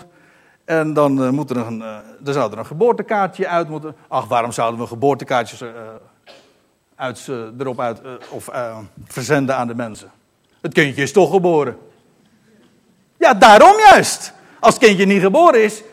[0.66, 1.82] En dan uh, moet er, een,
[2.26, 3.96] er zou er een geboortekaartje uit moeten.
[4.08, 5.64] Ach, waarom zouden we geboortekaartjes
[6.96, 7.28] uit,
[7.60, 8.50] erop uit of
[9.08, 10.12] verzenden aan de mensen?
[10.62, 11.78] Het kindje is toch geboren.
[13.18, 14.34] Ja, daarom juist.
[14.60, 15.84] Als het kindje niet geboren is,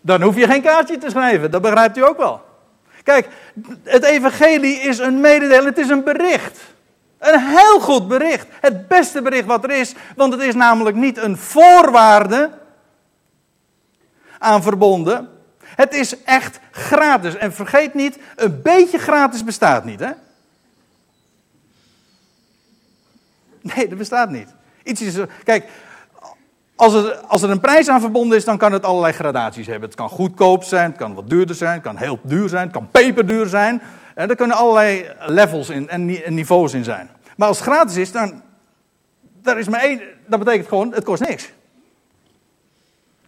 [0.00, 1.50] dan hoef je geen kaartje te schrijven.
[1.50, 2.40] Dat begrijpt u ook wel.
[3.02, 3.28] Kijk,
[3.82, 6.60] het evangelie is een mededeling, het is een bericht.
[7.18, 8.46] Een heel goed bericht.
[8.60, 12.50] Het beste bericht wat er is, want het is namelijk niet een voorwaarde
[14.38, 15.28] aan verbonden.
[15.60, 17.36] Het is echt gratis.
[17.36, 20.10] En vergeet niet, een beetje gratis bestaat niet, hè?
[23.74, 24.48] Nee, dat bestaat niet.
[24.82, 25.68] Iets is, kijk,
[26.76, 29.88] als er, als er een prijs aan verbonden is, dan kan het allerlei gradaties hebben.
[29.88, 32.72] Het kan goedkoop zijn, het kan wat duurder zijn, het kan heel duur zijn, het
[32.72, 33.82] kan peperduur zijn.
[34.16, 37.10] En er kunnen allerlei levels in, en niveaus in zijn.
[37.36, 38.42] Maar als het gratis is, dan
[39.42, 41.52] daar is maar één, dat betekent gewoon, het kost niks.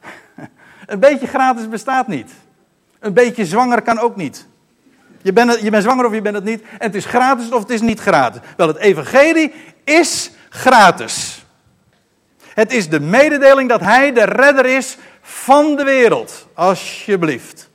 [0.86, 2.32] Een beetje gratis bestaat niet.
[2.98, 4.46] Een beetje zwanger kan ook niet.
[5.22, 6.62] Je bent, je bent zwanger of je bent het niet.
[6.62, 8.40] En het is gratis of het is niet gratis.
[8.56, 9.52] Wel, het evangelie
[9.84, 11.46] is gratis.
[12.54, 16.48] Het is de mededeling dat Hij de redder is van de wereld.
[16.54, 17.68] Alsjeblieft.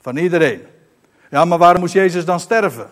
[0.00, 0.66] Van iedereen.
[1.30, 2.90] Ja, maar waarom moest Jezus dan sterven?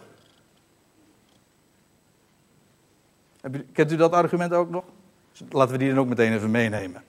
[3.73, 4.85] Kent u dat argument ook nog?
[5.51, 7.03] Laten we die dan ook meteen even meenemen.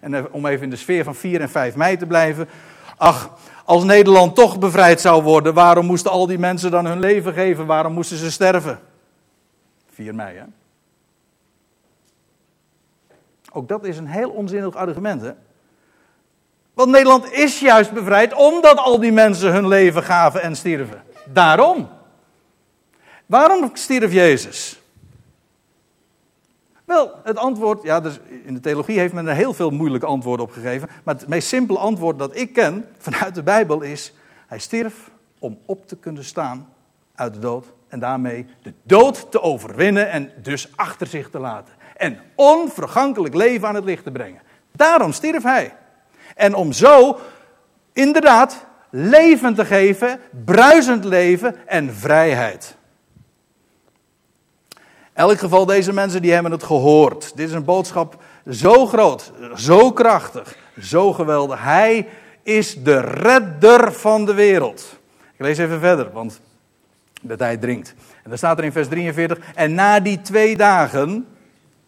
[0.00, 2.48] En om even in de sfeer van 4 en 5 mei te blijven.
[2.96, 3.30] Ach,
[3.64, 7.66] als Nederland toch bevrijd zou worden, waarom moesten al die mensen dan hun leven geven?
[7.66, 8.80] Waarom moesten ze sterven?
[9.90, 10.44] 4 mei, hè?
[13.52, 15.32] Ook dat is een heel onzinnig argument, hè?
[16.74, 21.02] Want Nederland is juist bevrijd omdat al die mensen hun leven gaven en stierven.
[21.32, 21.88] Daarom.
[23.26, 24.78] Waarom stierf Jezus?
[26.84, 30.46] Wel, het antwoord, ja, dus in de theologie heeft men er heel veel moeilijke antwoorden
[30.46, 30.88] op gegeven.
[31.04, 34.12] Maar het meest simpele antwoord dat ik ken vanuit de Bijbel is:
[34.46, 36.68] Hij stierf om op te kunnen staan
[37.14, 37.66] uit de dood.
[37.88, 43.68] En daarmee de dood te overwinnen en dus achter zich te laten en onvergankelijk leven
[43.68, 44.40] aan het licht te brengen.
[44.72, 45.74] Daarom stierf hij.
[46.34, 47.18] En om zo
[47.92, 52.76] inderdaad leven te geven, bruisend leven en vrijheid.
[55.12, 57.36] elk geval, deze mensen die hebben het gehoord.
[57.36, 61.62] Dit is een boodschap zo groot, zo krachtig, zo geweldig.
[61.62, 62.08] Hij
[62.42, 64.98] is de redder van de wereld.
[65.32, 66.40] Ik lees even verder, want
[67.20, 67.94] de tijd dringt.
[68.22, 71.26] En dan staat er in vers 43, en na die twee dagen,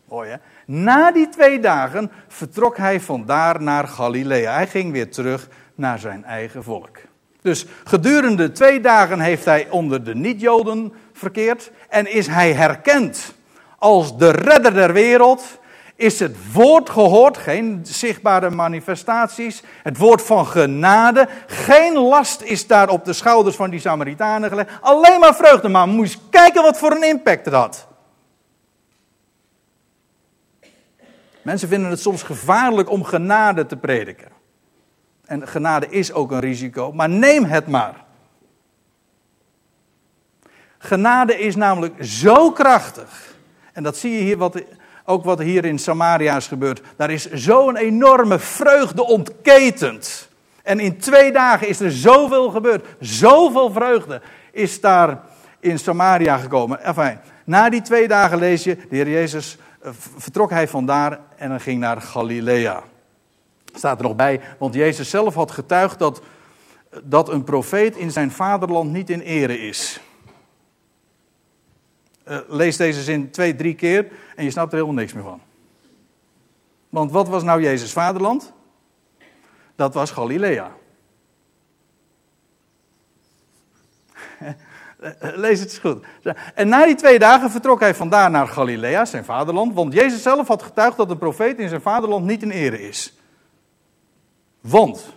[0.09, 0.39] Mooi?
[0.67, 4.55] Na die twee dagen vertrok hij vandaar naar Galilea.
[4.55, 6.99] Hij ging weer terug naar zijn eigen volk.
[7.43, 13.35] Dus gedurende twee dagen heeft hij onder de niet-Joden verkeerd en is hij herkend
[13.79, 15.59] als de redder der wereld.
[15.97, 21.29] Is het woord gehoord, geen zichtbare manifestaties, het woord van genade.
[21.47, 24.71] Geen last is daar op de schouders van die Samaritanen gelegd.
[24.81, 27.87] Alleen maar vreugde, maar moet je kijken wat voor een impact het had.
[31.47, 34.29] Mensen vinden het soms gevaarlijk om genade te prediken.
[35.25, 38.05] En genade is ook een risico, maar neem het maar.
[40.79, 43.35] Genade is namelijk zo krachtig.
[43.73, 44.63] En dat zie je hier wat,
[45.05, 46.83] ook wat hier in Samaria is gebeurd.
[46.97, 50.29] Daar is zo'n enorme vreugde ontketend.
[50.63, 52.87] En in twee dagen is er zoveel gebeurd.
[53.01, 54.21] Zoveel vreugde
[54.53, 55.21] is daar
[55.61, 56.85] in Samaria gekomen.
[56.85, 59.59] Enfin, na die twee dagen lees je, de Heer Jezus
[59.95, 62.83] vertrok hij vandaar en dan ging naar Galilea.
[63.75, 66.23] Staat er nog bij, want Jezus zelf had getuigd dat,
[67.03, 70.01] dat een profeet in zijn vaderland niet in ere is.
[72.29, 75.41] Uh, lees deze zin twee, drie keer en je snapt er helemaal niks meer van.
[76.89, 78.53] Want wat was nou Jezus' vaderland?
[79.75, 80.71] Dat was Galilea.
[85.21, 86.05] Lees het eens goed.
[86.55, 90.49] En na die twee dagen vertrok hij vandaar naar Galilea, zijn vaderland, want Jezus zelf
[90.49, 93.15] had getuigd dat een profeet in zijn vaderland niet in ere is.
[94.61, 95.15] Want.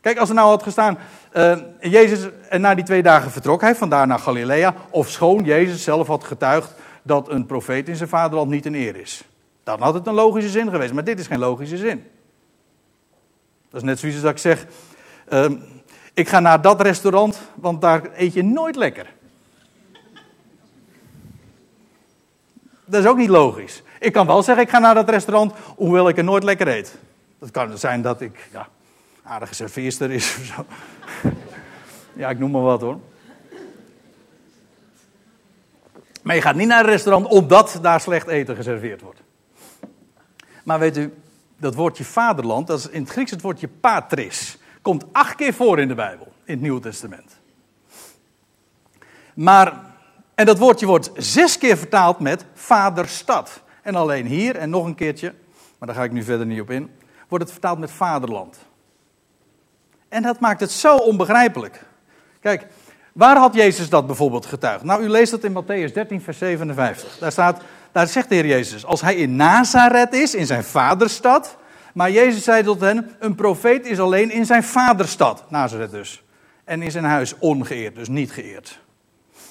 [0.00, 0.98] Kijk, als er nou had gestaan,
[1.36, 5.82] uh, Jezus, en na die twee dagen vertrok hij vandaar naar Galilea, of schoon Jezus
[5.82, 9.24] zelf had getuigd dat een profeet in zijn vaderland niet in eer is.
[9.64, 12.06] Dan had het een logische zin geweest, maar dit is geen logische zin.
[13.70, 14.66] Dat is net zoiets als ik zeg,
[15.32, 15.50] uh,
[16.14, 19.12] ik ga naar dat restaurant, want daar eet je nooit lekker.
[22.84, 23.82] Dat is ook niet logisch.
[24.00, 26.94] Ik kan wel zeggen, ik ga naar dat restaurant, hoewel ik er nooit lekker eet.
[27.38, 28.68] Dat kan zijn dat ik ja,
[29.22, 30.66] aardige serveerster is of zo.
[32.20, 32.98] ja, ik noem maar wat hoor.
[36.22, 39.20] Maar je gaat niet naar een restaurant omdat daar slecht eten geserveerd wordt.
[40.64, 41.14] Maar weet u,
[41.56, 44.58] dat woordje vaderland, dat is in het Grieks het woordje patris.
[44.84, 47.40] Komt acht keer voor in de Bijbel, in het Nieuwe Testament.
[49.34, 49.80] Maar,
[50.34, 53.62] en dat woordje wordt zes keer vertaald met vaderstad.
[53.82, 55.34] En alleen hier, en nog een keertje,
[55.78, 56.90] maar daar ga ik nu verder niet op in,
[57.28, 58.58] wordt het vertaald met vaderland.
[60.08, 61.84] En dat maakt het zo onbegrijpelijk.
[62.40, 62.66] Kijk,
[63.12, 64.84] waar had Jezus dat bijvoorbeeld getuigd?
[64.84, 67.18] Nou, u leest dat in Matthäus 13, vers 57.
[67.18, 71.56] Daar staat, daar zegt de Heer Jezus, als hij in Nazareth is, in zijn vaderstad,
[71.94, 76.22] maar Jezus zei tot hen: Een profeet is alleen in zijn vaderstad, Nazareth dus.
[76.64, 78.80] En in zijn huis ongeëerd, dus niet geëerd.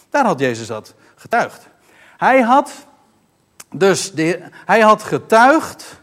[0.10, 1.68] Daar had Jezus dat getuigd.
[2.18, 2.88] Hij had
[3.72, 6.02] dus de, hij had getuigd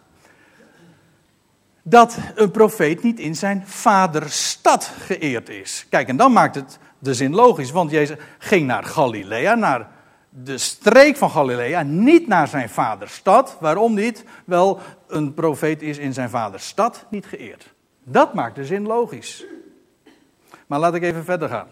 [1.82, 5.86] dat een profeet niet in zijn vaderstad geëerd is.
[5.88, 9.88] Kijk, en dan maakt het de zin logisch, want Jezus ging naar Galilea, naar
[10.30, 13.56] de streek van Galilea, niet naar zijn vaders stad.
[13.60, 14.24] Waarom niet?
[14.44, 17.72] Wel, een profeet is in zijn vaders stad niet geëerd.
[18.02, 19.44] Dat maakt de zin logisch.
[20.66, 21.68] Maar laat ik even verder gaan.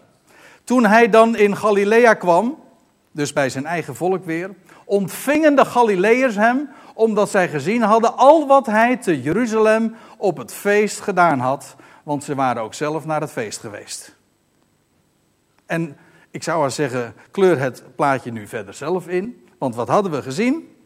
[0.63, 2.63] Toen hij dan in Galilea kwam,
[3.11, 4.51] dus bij zijn eigen volk weer,
[4.85, 10.53] ontvingen de Galileërs hem, omdat zij gezien hadden al wat hij te Jeruzalem op het
[10.53, 14.15] feest gedaan had, want ze waren ook zelf naar het feest geweest.
[15.65, 15.97] En
[16.31, 19.47] ik zou wel zeggen, kleur het plaatje nu verder zelf in.
[19.57, 20.77] Want wat hadden we gezien?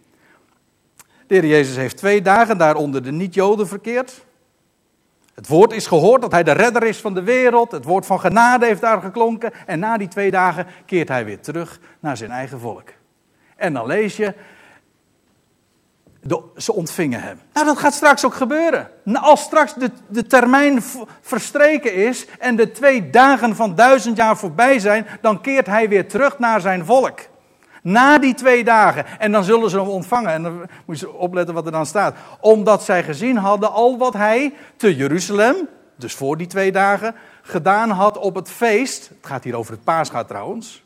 [1.27, 4.25] De Jezus heeft twee dagen daaronder de niet-Joden verkeerd.
[5.33, 7.71] Het woord is gehoord dat hij de redder is van de wereld.
[7.71, 9.51] Het woord van genade heeft daar geklonken.
[9.65, 12.89] En na die twee dagen keert hij weer terug naar zijn eigen volk.
[13.55, 14.33] En dan lees je,
[16.57, 17.39] ze ontvingen hem.
[17.53, 18.89] Nou, dat gaat straks ook gebeuren.
[19.03, 20.83] Nou, als straks de, de termijn
[21.21, 26.07] verstreken is en de twee dagen van duizend jaar voorbij zijn, dan keert hij weer
[26.07, 27.19] terug naar zijn volk.
[27.81, 29.19] Na die twee dagen.
[29.19, 30.31] En dan zullen ze hem ontvangen.
[30.31, 32.15] En dan moet je opletten wat er dan staat.
[32.39, 35.55] Omdat zij gezien hadden al wat hij te Jeruzalem,
[35.95, 39.09] dus voor die twee dagen, gedaan had op het feest.
[39.09, 40.83] Het gaat hier over het paasgaat trouwens.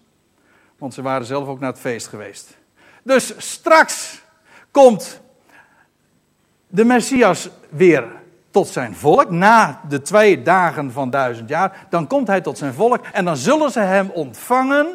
[0.77, 2.57] Want ze waren zelf ook naar het feest geweest.
[3.03, 4.21] Dus straks
[4.71, 5.21] komt
[6.67, 8.03] de Messias weer
[8.51, 12.73] tot zijn volk, na de twee dagen van duizend jaar, dan komt hij tot zijn
[12.73, 14.87] volk en dan zullen ze hem ontvangen.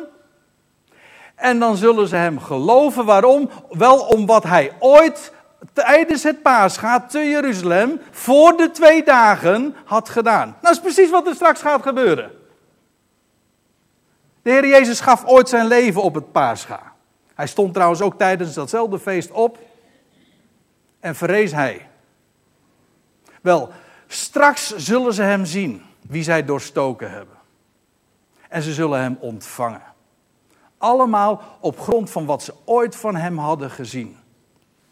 [1.35, 3.05] En dan zullen ze hem geloven.
[3.05, 3.51] Waarom?
[3.71, 5.33] Wel om wat hij ooit
[5.73, 10.49] tijdens het paasgaat te Jeruzalem voor de twee dagen had gedaan.
[10.49, 12.31] Nou, dat is precies wat er straks gaat gebeuren.
[14.43, 16.93] De Heer Jezus gaf ooit zijn leven op het paasga.
[17.35, 19.59] Hij stond trouwens ook tijdens datzelfde feest op
[21.03, 21.89] en verrees hij.
[23.41, 23.73] Wel,
[24.07, 25.83] straks zullen ze hem zien.
[26.09, 27.37] wie zij doorstoken hebben.
[28.49, 29.83] En ze zullen hem ontvangen.
[30.79, 34.17] Allemaal op grond van wat ze ooit van hem hadden gezien.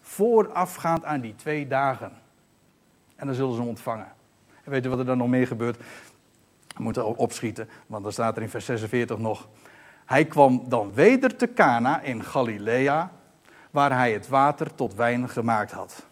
[0.01, 2.13] Voorafgaand aan die twee dagen.
[3.17, 4.13] En dan zullen ze hem ontvangen.
[4.65, 5.77] En weet u wat er dan nog meer gebeurt?
[6.77, 9.49] We moeten opschieten, want dan staat er in vers 46 nog.
[10.07, 13.13] Hij kwam dan weder te Cana in Galilea,
[13.71, 16.07] waar hij het water tot wijn gemaakt had.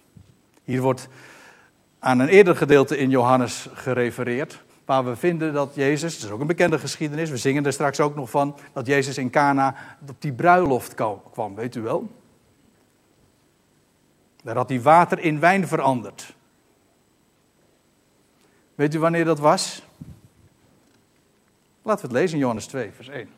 [0.64, 1.09] Hier wordt
[1.98, 6.40] aan een eerder gedeelte in Johannes gerefereerd, waar we vinden dat Jezus, dat is ook
[6.40, 9.74] een bekende geschiedenis, we zingen er straks ook nog van, dat Jezus in Cana
[10.09, 10.94] op die bruiloft
[11.32, 12.11] kwam, weet u wel?
[14.42, 16.34] Daar had hij water in wijn veranderd.
[18.74, 19.82] Weet u wanneer dat was?
[21.82, 23.28] Laten we het lezen in Johannes 2, vers 1.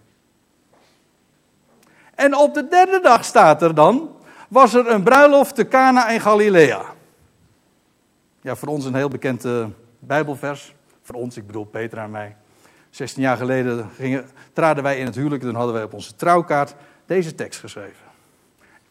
[2.21, 4.17] En op de derde dag staat er dan,
[4.49, 6.83] was er een bruiloft te Cana in Galilea.
[8.41, 9.67] Ja, voor ons een heel bekend uh,
[9.99, 10.75] Bijbelvers.
[11.03, 12.37] Voor ons, ik bedoel Peter en mij.
[12.91, 15.43] 16 jaar geleden gingen, traden wij in het huwelijk.
[15.43, 16.75] Dan hadden wij op onze trouwkaart
[17.07, 18.05] deze tekst geschreven.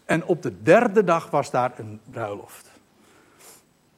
[0.06, 2.70] En op de derde dag was daar een bruiloft.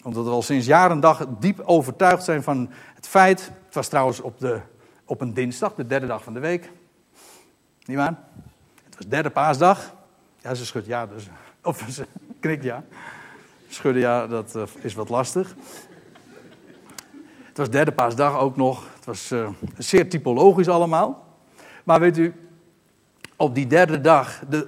[0.04, 3.52] Omdat we al sinds jaren en dag diep overtuigd zijn van het feit.
[3.66, 4.60] Het was trouwens op, de,
[5.06, 6.72] op een dinsdag, de derde dag van de week.
[7.86, 8.30] Niet waar?
[9.02, 9.94] Was derde paasdag.
[10.42, 11.30] Ja, ze schudt ja, dus.
[11.64, 12.06] Of ze
[12.40, 12.84] knikt ja.
[13.70, 15.56] Schudden ja, dat eh, is wat lastig.
[17.44, 18.84] Het was derde paasdag ook nog.
[18.96, 21.38] Het was uh, zeer typologisch allemaal.
[21.84, 22.34] Maar weet u,
[23.36, 24.68] op die derde dag de,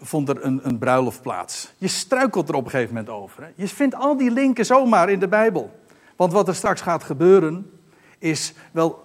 [0.00, 1.72] vond er een, een bruiloft plaats.
[1.76, 3.42] Je struikelt er op een gegeven moment over.
[3.42, 3.48] Hè?
[3.54, 5.80] Je vindt al die linken zomaar in de Bijbel.
[6.16, 7.70] Want wat er straks gaat gebeuren,
[8.18, 9.04] is wel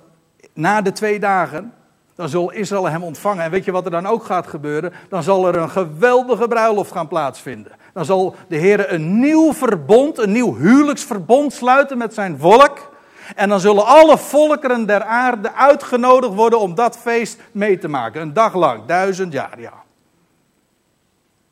[0.53, 1.73] na de twee dagen,
[2.15, 3.43] dan zal Israël hem ontvangen.
[3.43, 4.93] En weet je wat er dan ook gaat gebeuren?
[5.09, 7.71] Dan zal er een geweldige bruiloft gaan plaatsvinden.
[7.93, 12.91] Dan zal de Heer een nieuw verbond, een nieuw huwelijksverbond sluiten met zijn volk.
[13.35, 18.21] En dan zullen alle volkeren der aarde uitgenodigd worden om dat feest mee te maken.
[18.21, 19.83] Een dag lang, duizend jaar, ja.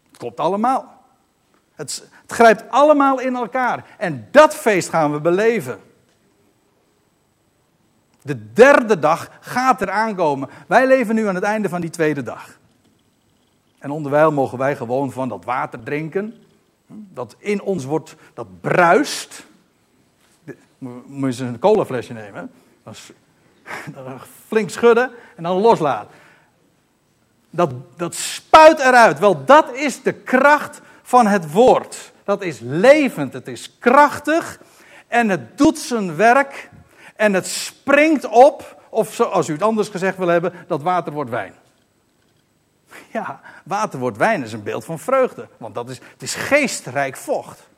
[0.10, 1.00] Het klopt allemaal.
[1.76, 3.86] Het, het grijpt allemaal in elkaar.
[3.98, 5.80] En dat feest gaan we beleven.
[8.22, 10.50] De derde dag gaat er aankomen.
[10.68, 12.60] Wij leven nu aan het einde van die tweede dag.
[13.80, 16.34] En onderwijl mogen wij gewoon van dat water drinken.
[16.88, 19.46] Dat in ons wordt, dat bruist.
[20.78, 22.52] Moet je eens een colaflesje nemen.
[24.48, 26.10] Flink schudden en dan loslaten.
[27.50, 29.20] Dat, dat spuit eruit.
[29.20, 32.12] Wel, dat is de kracht van het woord.
[32.24, 34.60] Dat is levend, het is krachtig
[35.08, 36.70] en het doet zijn werk
[37.22, 38.80] en het springt op.
[38.90, 41.54] Of zoals u het anders gezegd wil hebben, dat water wordt wijn.
[43.12, 45.48] Ja, water wordt wijn is een beeld van vreugde.
[45.58, 47.70] Want dat is, het is geestrijk vocht.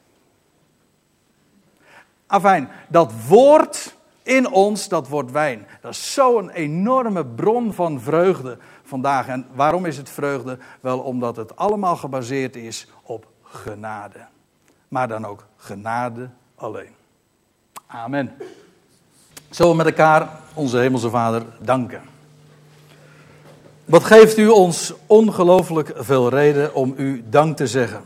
[2.28, 5.68] Afijn, dat woord in ons, dat wordt wijn.
[5.82, 9.28] Dat is zo'n enorme bron van vreugde vandaag.
[9.28, 10.58] En waarom is het vreugde?
[10.80, 14.28] Wel omdat het allemaal gebaseerd is op genade.
[14.88, 16.96] Maar dan ook genade alleen.
[17.88, 18.38] Amen.
[19.54, 22.02] Zullen we met elkaar onze Hemelse Vader danken?
[23.86, 28.02] Wat geeft u ons ongelooflijk veel reden om u dank te zeggen?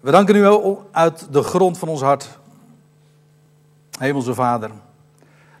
[0.00, 2.38] We danken u uit de grond van ons hart,
[3.98, 4.70] Hemelse Vader,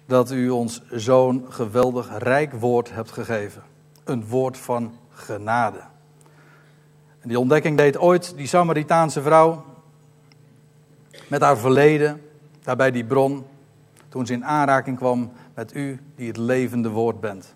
[0.06, 3.62] dat u ons zo'n geweldig rijk woord hebt gegeven.
[4.04, 5.80] Een woord van genade.
[7.20, 9.64] En die ontdekking deed ooit die Samaritaanse vrouw
[11.28, 12.22] met haar verleden,
[12.62, 13.44] daarbij die bron,
[14.16, 17.54] toen ze in aanraking kwam met u die het levende woord bent.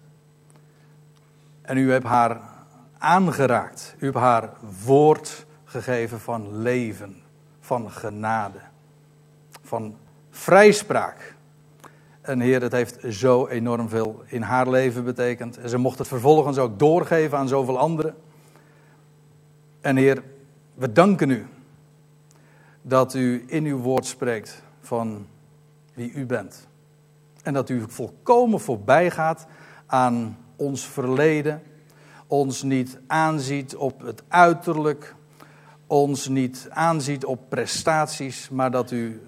[1.63, 2.41] En u hebt haar
[2.99, 3.95] aangeraakt.
[3.99, 4.51] U hebt haar
[4.85, 7.17] woord gegeven van leven,
[7.61, 8.59] van genade,
[9.63, 9.97] van
[10.31, 11.35] vrijspraak.
[12.21, 15.59] En Heer, het heeft zo enorm veel in haar leven betekend.
[15.59, 18.15] En ze mocht het vervolgens ook doorgeven aan zoveel anderen.
[19.81, 20.23] En Heer,
[20.75, 21.47] we danken u
[22.83, 25.27] dat u in uw woord spreekt van
[25.95, 26.69] wie u bent.
[27.43, 29.47] En dat u volkomen voorbij gaat
[29.87, 31.63] aan ons verleden,
[32.27, 35.15] ons niet aanziet op het uiterlijk,
[35.87, 39.21] ons niet aanziet op prestaties, maar dat u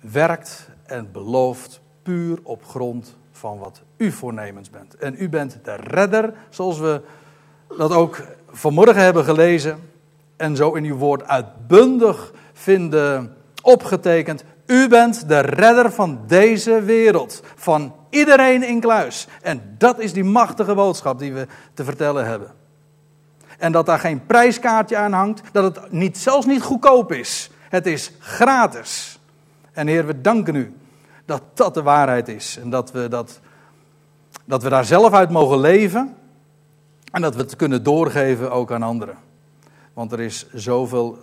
[0.00, 4.96] werkt en belooft puur op grond van wat u voornemens bent.
[4.96, 7.00] En u bent de redder, zoals we
[7.76, 9.78] dat ook vanmorgen hebben gelezen
[10.36, 14.44] en zo in uw woord uitbundig vinden opgetekend.
[14.66, 19.28] U bent de redder van deze wereld, van iedereen in kluis.
[19.42, 22.50] En dat is die machtige boodschap die we te vertellen hebben.
[23.58, 27.50] En dat daar geen prijskaartje aan hangt, dat het niet, zelfs niet goedkoop is.
[27.68, 29.18] Het is gratis.
[29.72, 30.76] En Heer, we danken u
[31.24, 32.58] dat dat de waarheid is.
[32.62, 33.40] En dat we, dat,
[34.44, 36.16] dat we daar zelf uit mogen leven.
[37.12, 39.16] En dat we het kunnen doorgeven ook aan anderen.
[39.92, 41.18] Want er is zoveel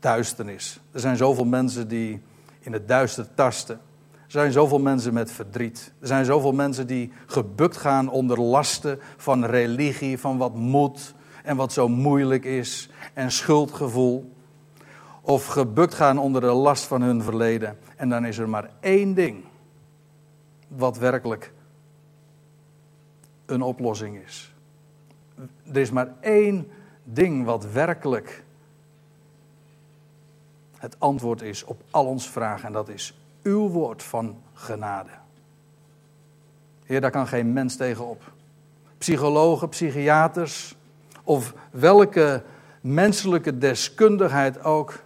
[0.00, 0.80] duisternis.
[0.90, 2.22] Er zijn zoveel mensen die
[2.66, 3.80] in het duister tasten.
[4.12, 5.92] Er zijn zoveel mensen met verdriet.
[6.00, 11.56] Er zijn zoveel mensen die gebukt gaan onder lasten van religie, van wat moet en
[11.56, 14.32] wat zo moeilijk is en schuldgevoel.
[15.20, 17.78] Of gebukt gaan onder de last van hun verleden.
[17.96, 19.44] En dan is er maar één ding
[20.68, 21.52] wat werkelijk
[23.46, 24.54] een oplossing is.
[25.72, 26.70] Er is maar één
[27.04, 28.44] ding wat werkelijk
[30.86, 32.66] het antwoord is op al onze vragen.
[32.66, 35.10] En dat is uw woord van genade.
[36.84, 38.32] Heer, daar kan geen mens tegenop.
[38.98, 40.74] Psychologen, psychiaters
[41.24, 42.42] of welke
[42.80, 45.04] menselijke deskundigheid ook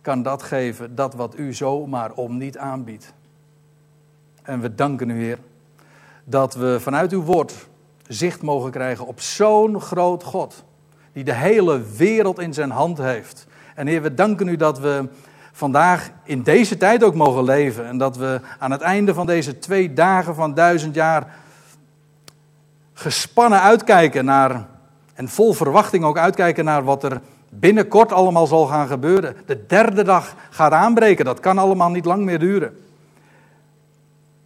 [0.00, 3.12] kan dat geven, dat wat u zomaar om niet aanbiedt.
[4.42, 5.38] En we danken u, Heer,
[6.24, 7.68] dat we vanuit uw woord
[8.06, 10.64] zicht mogen krijgen op zo'n groot God,
[11.12, 13.46] die de hele wereld in zijn hand heeft.
[13.78, 15.08] En Heer, we danken u dat we
[15.52, 17.86] vandaag in deze tijd ook mogen leven.
[17.86, 21.26] En dat we aan het einde van deze twee dagen van duizend jaar
[22.92, 24.66] gespannen uitkijken naar,
[25.14, 29.36] en vol verwachting ook uitkijken naar wat er binnenkort allemaal zal gaan gebeuren.
[29.46, 32.78] De derde dag gaat aanbreken, dat kan allemaal niet lang meer duren.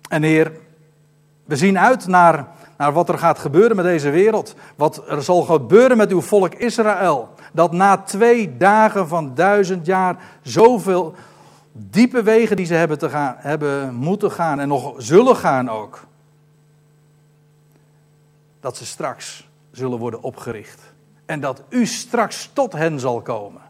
[0.09, 0.53] En Heer,
[1.45, 4.55] we zien uit naar, naar wat er gaat gebeuren met deze wereld.
[4.77, 10.17] Wat er zal gebeuren met uw volk Israël dat na twee dagen van duizend jaar
[10.43, 11.15] zoveel
[11.73, 16.05] diepe wegen die ze hebben, te gaan, hebben moeten gaan en nog zullen gaan ook,
[18.61, 20.81] dat ze straks zullen worden opgericht.
[21.27, 23.61] En dat u straks tot hen zal komen.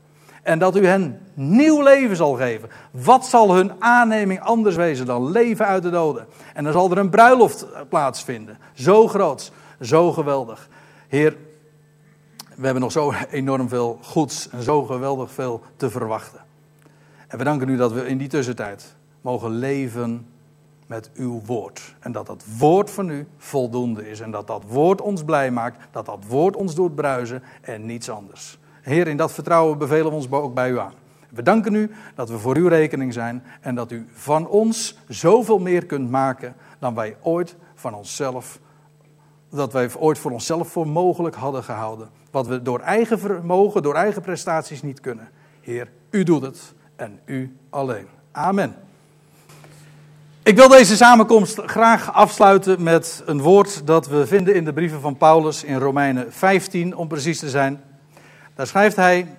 [0.42, 2.68] En dat u hen nieuw leven zal geven.
[2.90, 6.26] Wat zal hun aanneming anders wezen dan leven uit de doden?
[6.54, 8.58] En dan zal er een bruiloft plaatsvinden.
[8.72, 10.68] Zo groot, zo geweldig.
[11.08, 11.36] Heer,
[12.56, 16.40] we hebben nog zo enorm veel goeds en zo geweldig veel te verwachten.
[17.28, 20.26] En we danken u dat we in die tussentijd mogen leven
[20.86, 21.94] met uw woord.
[22.00, 24.20] En dat dat woord van u voldoende is.
[24.20, 25.78] En dat dat woord ons blij maakt.
[25.90, 28.58] Dat dat woord ons doet bruisen en niets anders.
[28.82, 30.92] Heer, in dat vertrouwen bevelen we ons ook bij u aan.
[31.30, 33.42] We danken u dat we voor uw rekening zijn.
[33.60, 38.60] En dat u van ons zoveel meer kunt maken dan wij ooit van onszelf.
[39.50, 42.08] Dat wij ooit voor onszelf voor mogelijk hadden gehouden.
[42.32, 45.28] Wat we door eigen vermogen, door eigen prestaties niet kunnen.
[45.60, 48.06] Heer, u doet het en u alleen.
[48.32, 48.74] Amen.
[50.42, 55.00] Ik wil deze samenkomst graag afsluiten met een woord dat we vinden in de brieven
[55.00, 57.82] van Paulus in Romeinen 15, om precies te zijn.
[58.54, 59.36] Daar schrijft hij: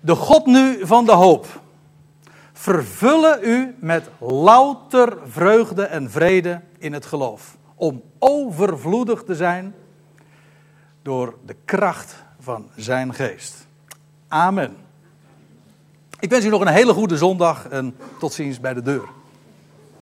[0.00, 1.46] De God nu van de hoop,
[2.52, 9.74] vervullen u met louter vreugde en vrede in het geloof, om overvloedig te zijn
[11.02, 13.66] door de kracht van zijn geest.
[14.28, 14.76] Amen.
[16.20, 19.08] Ik wens u nog een hele goede zondag en tot ziens bij de deur.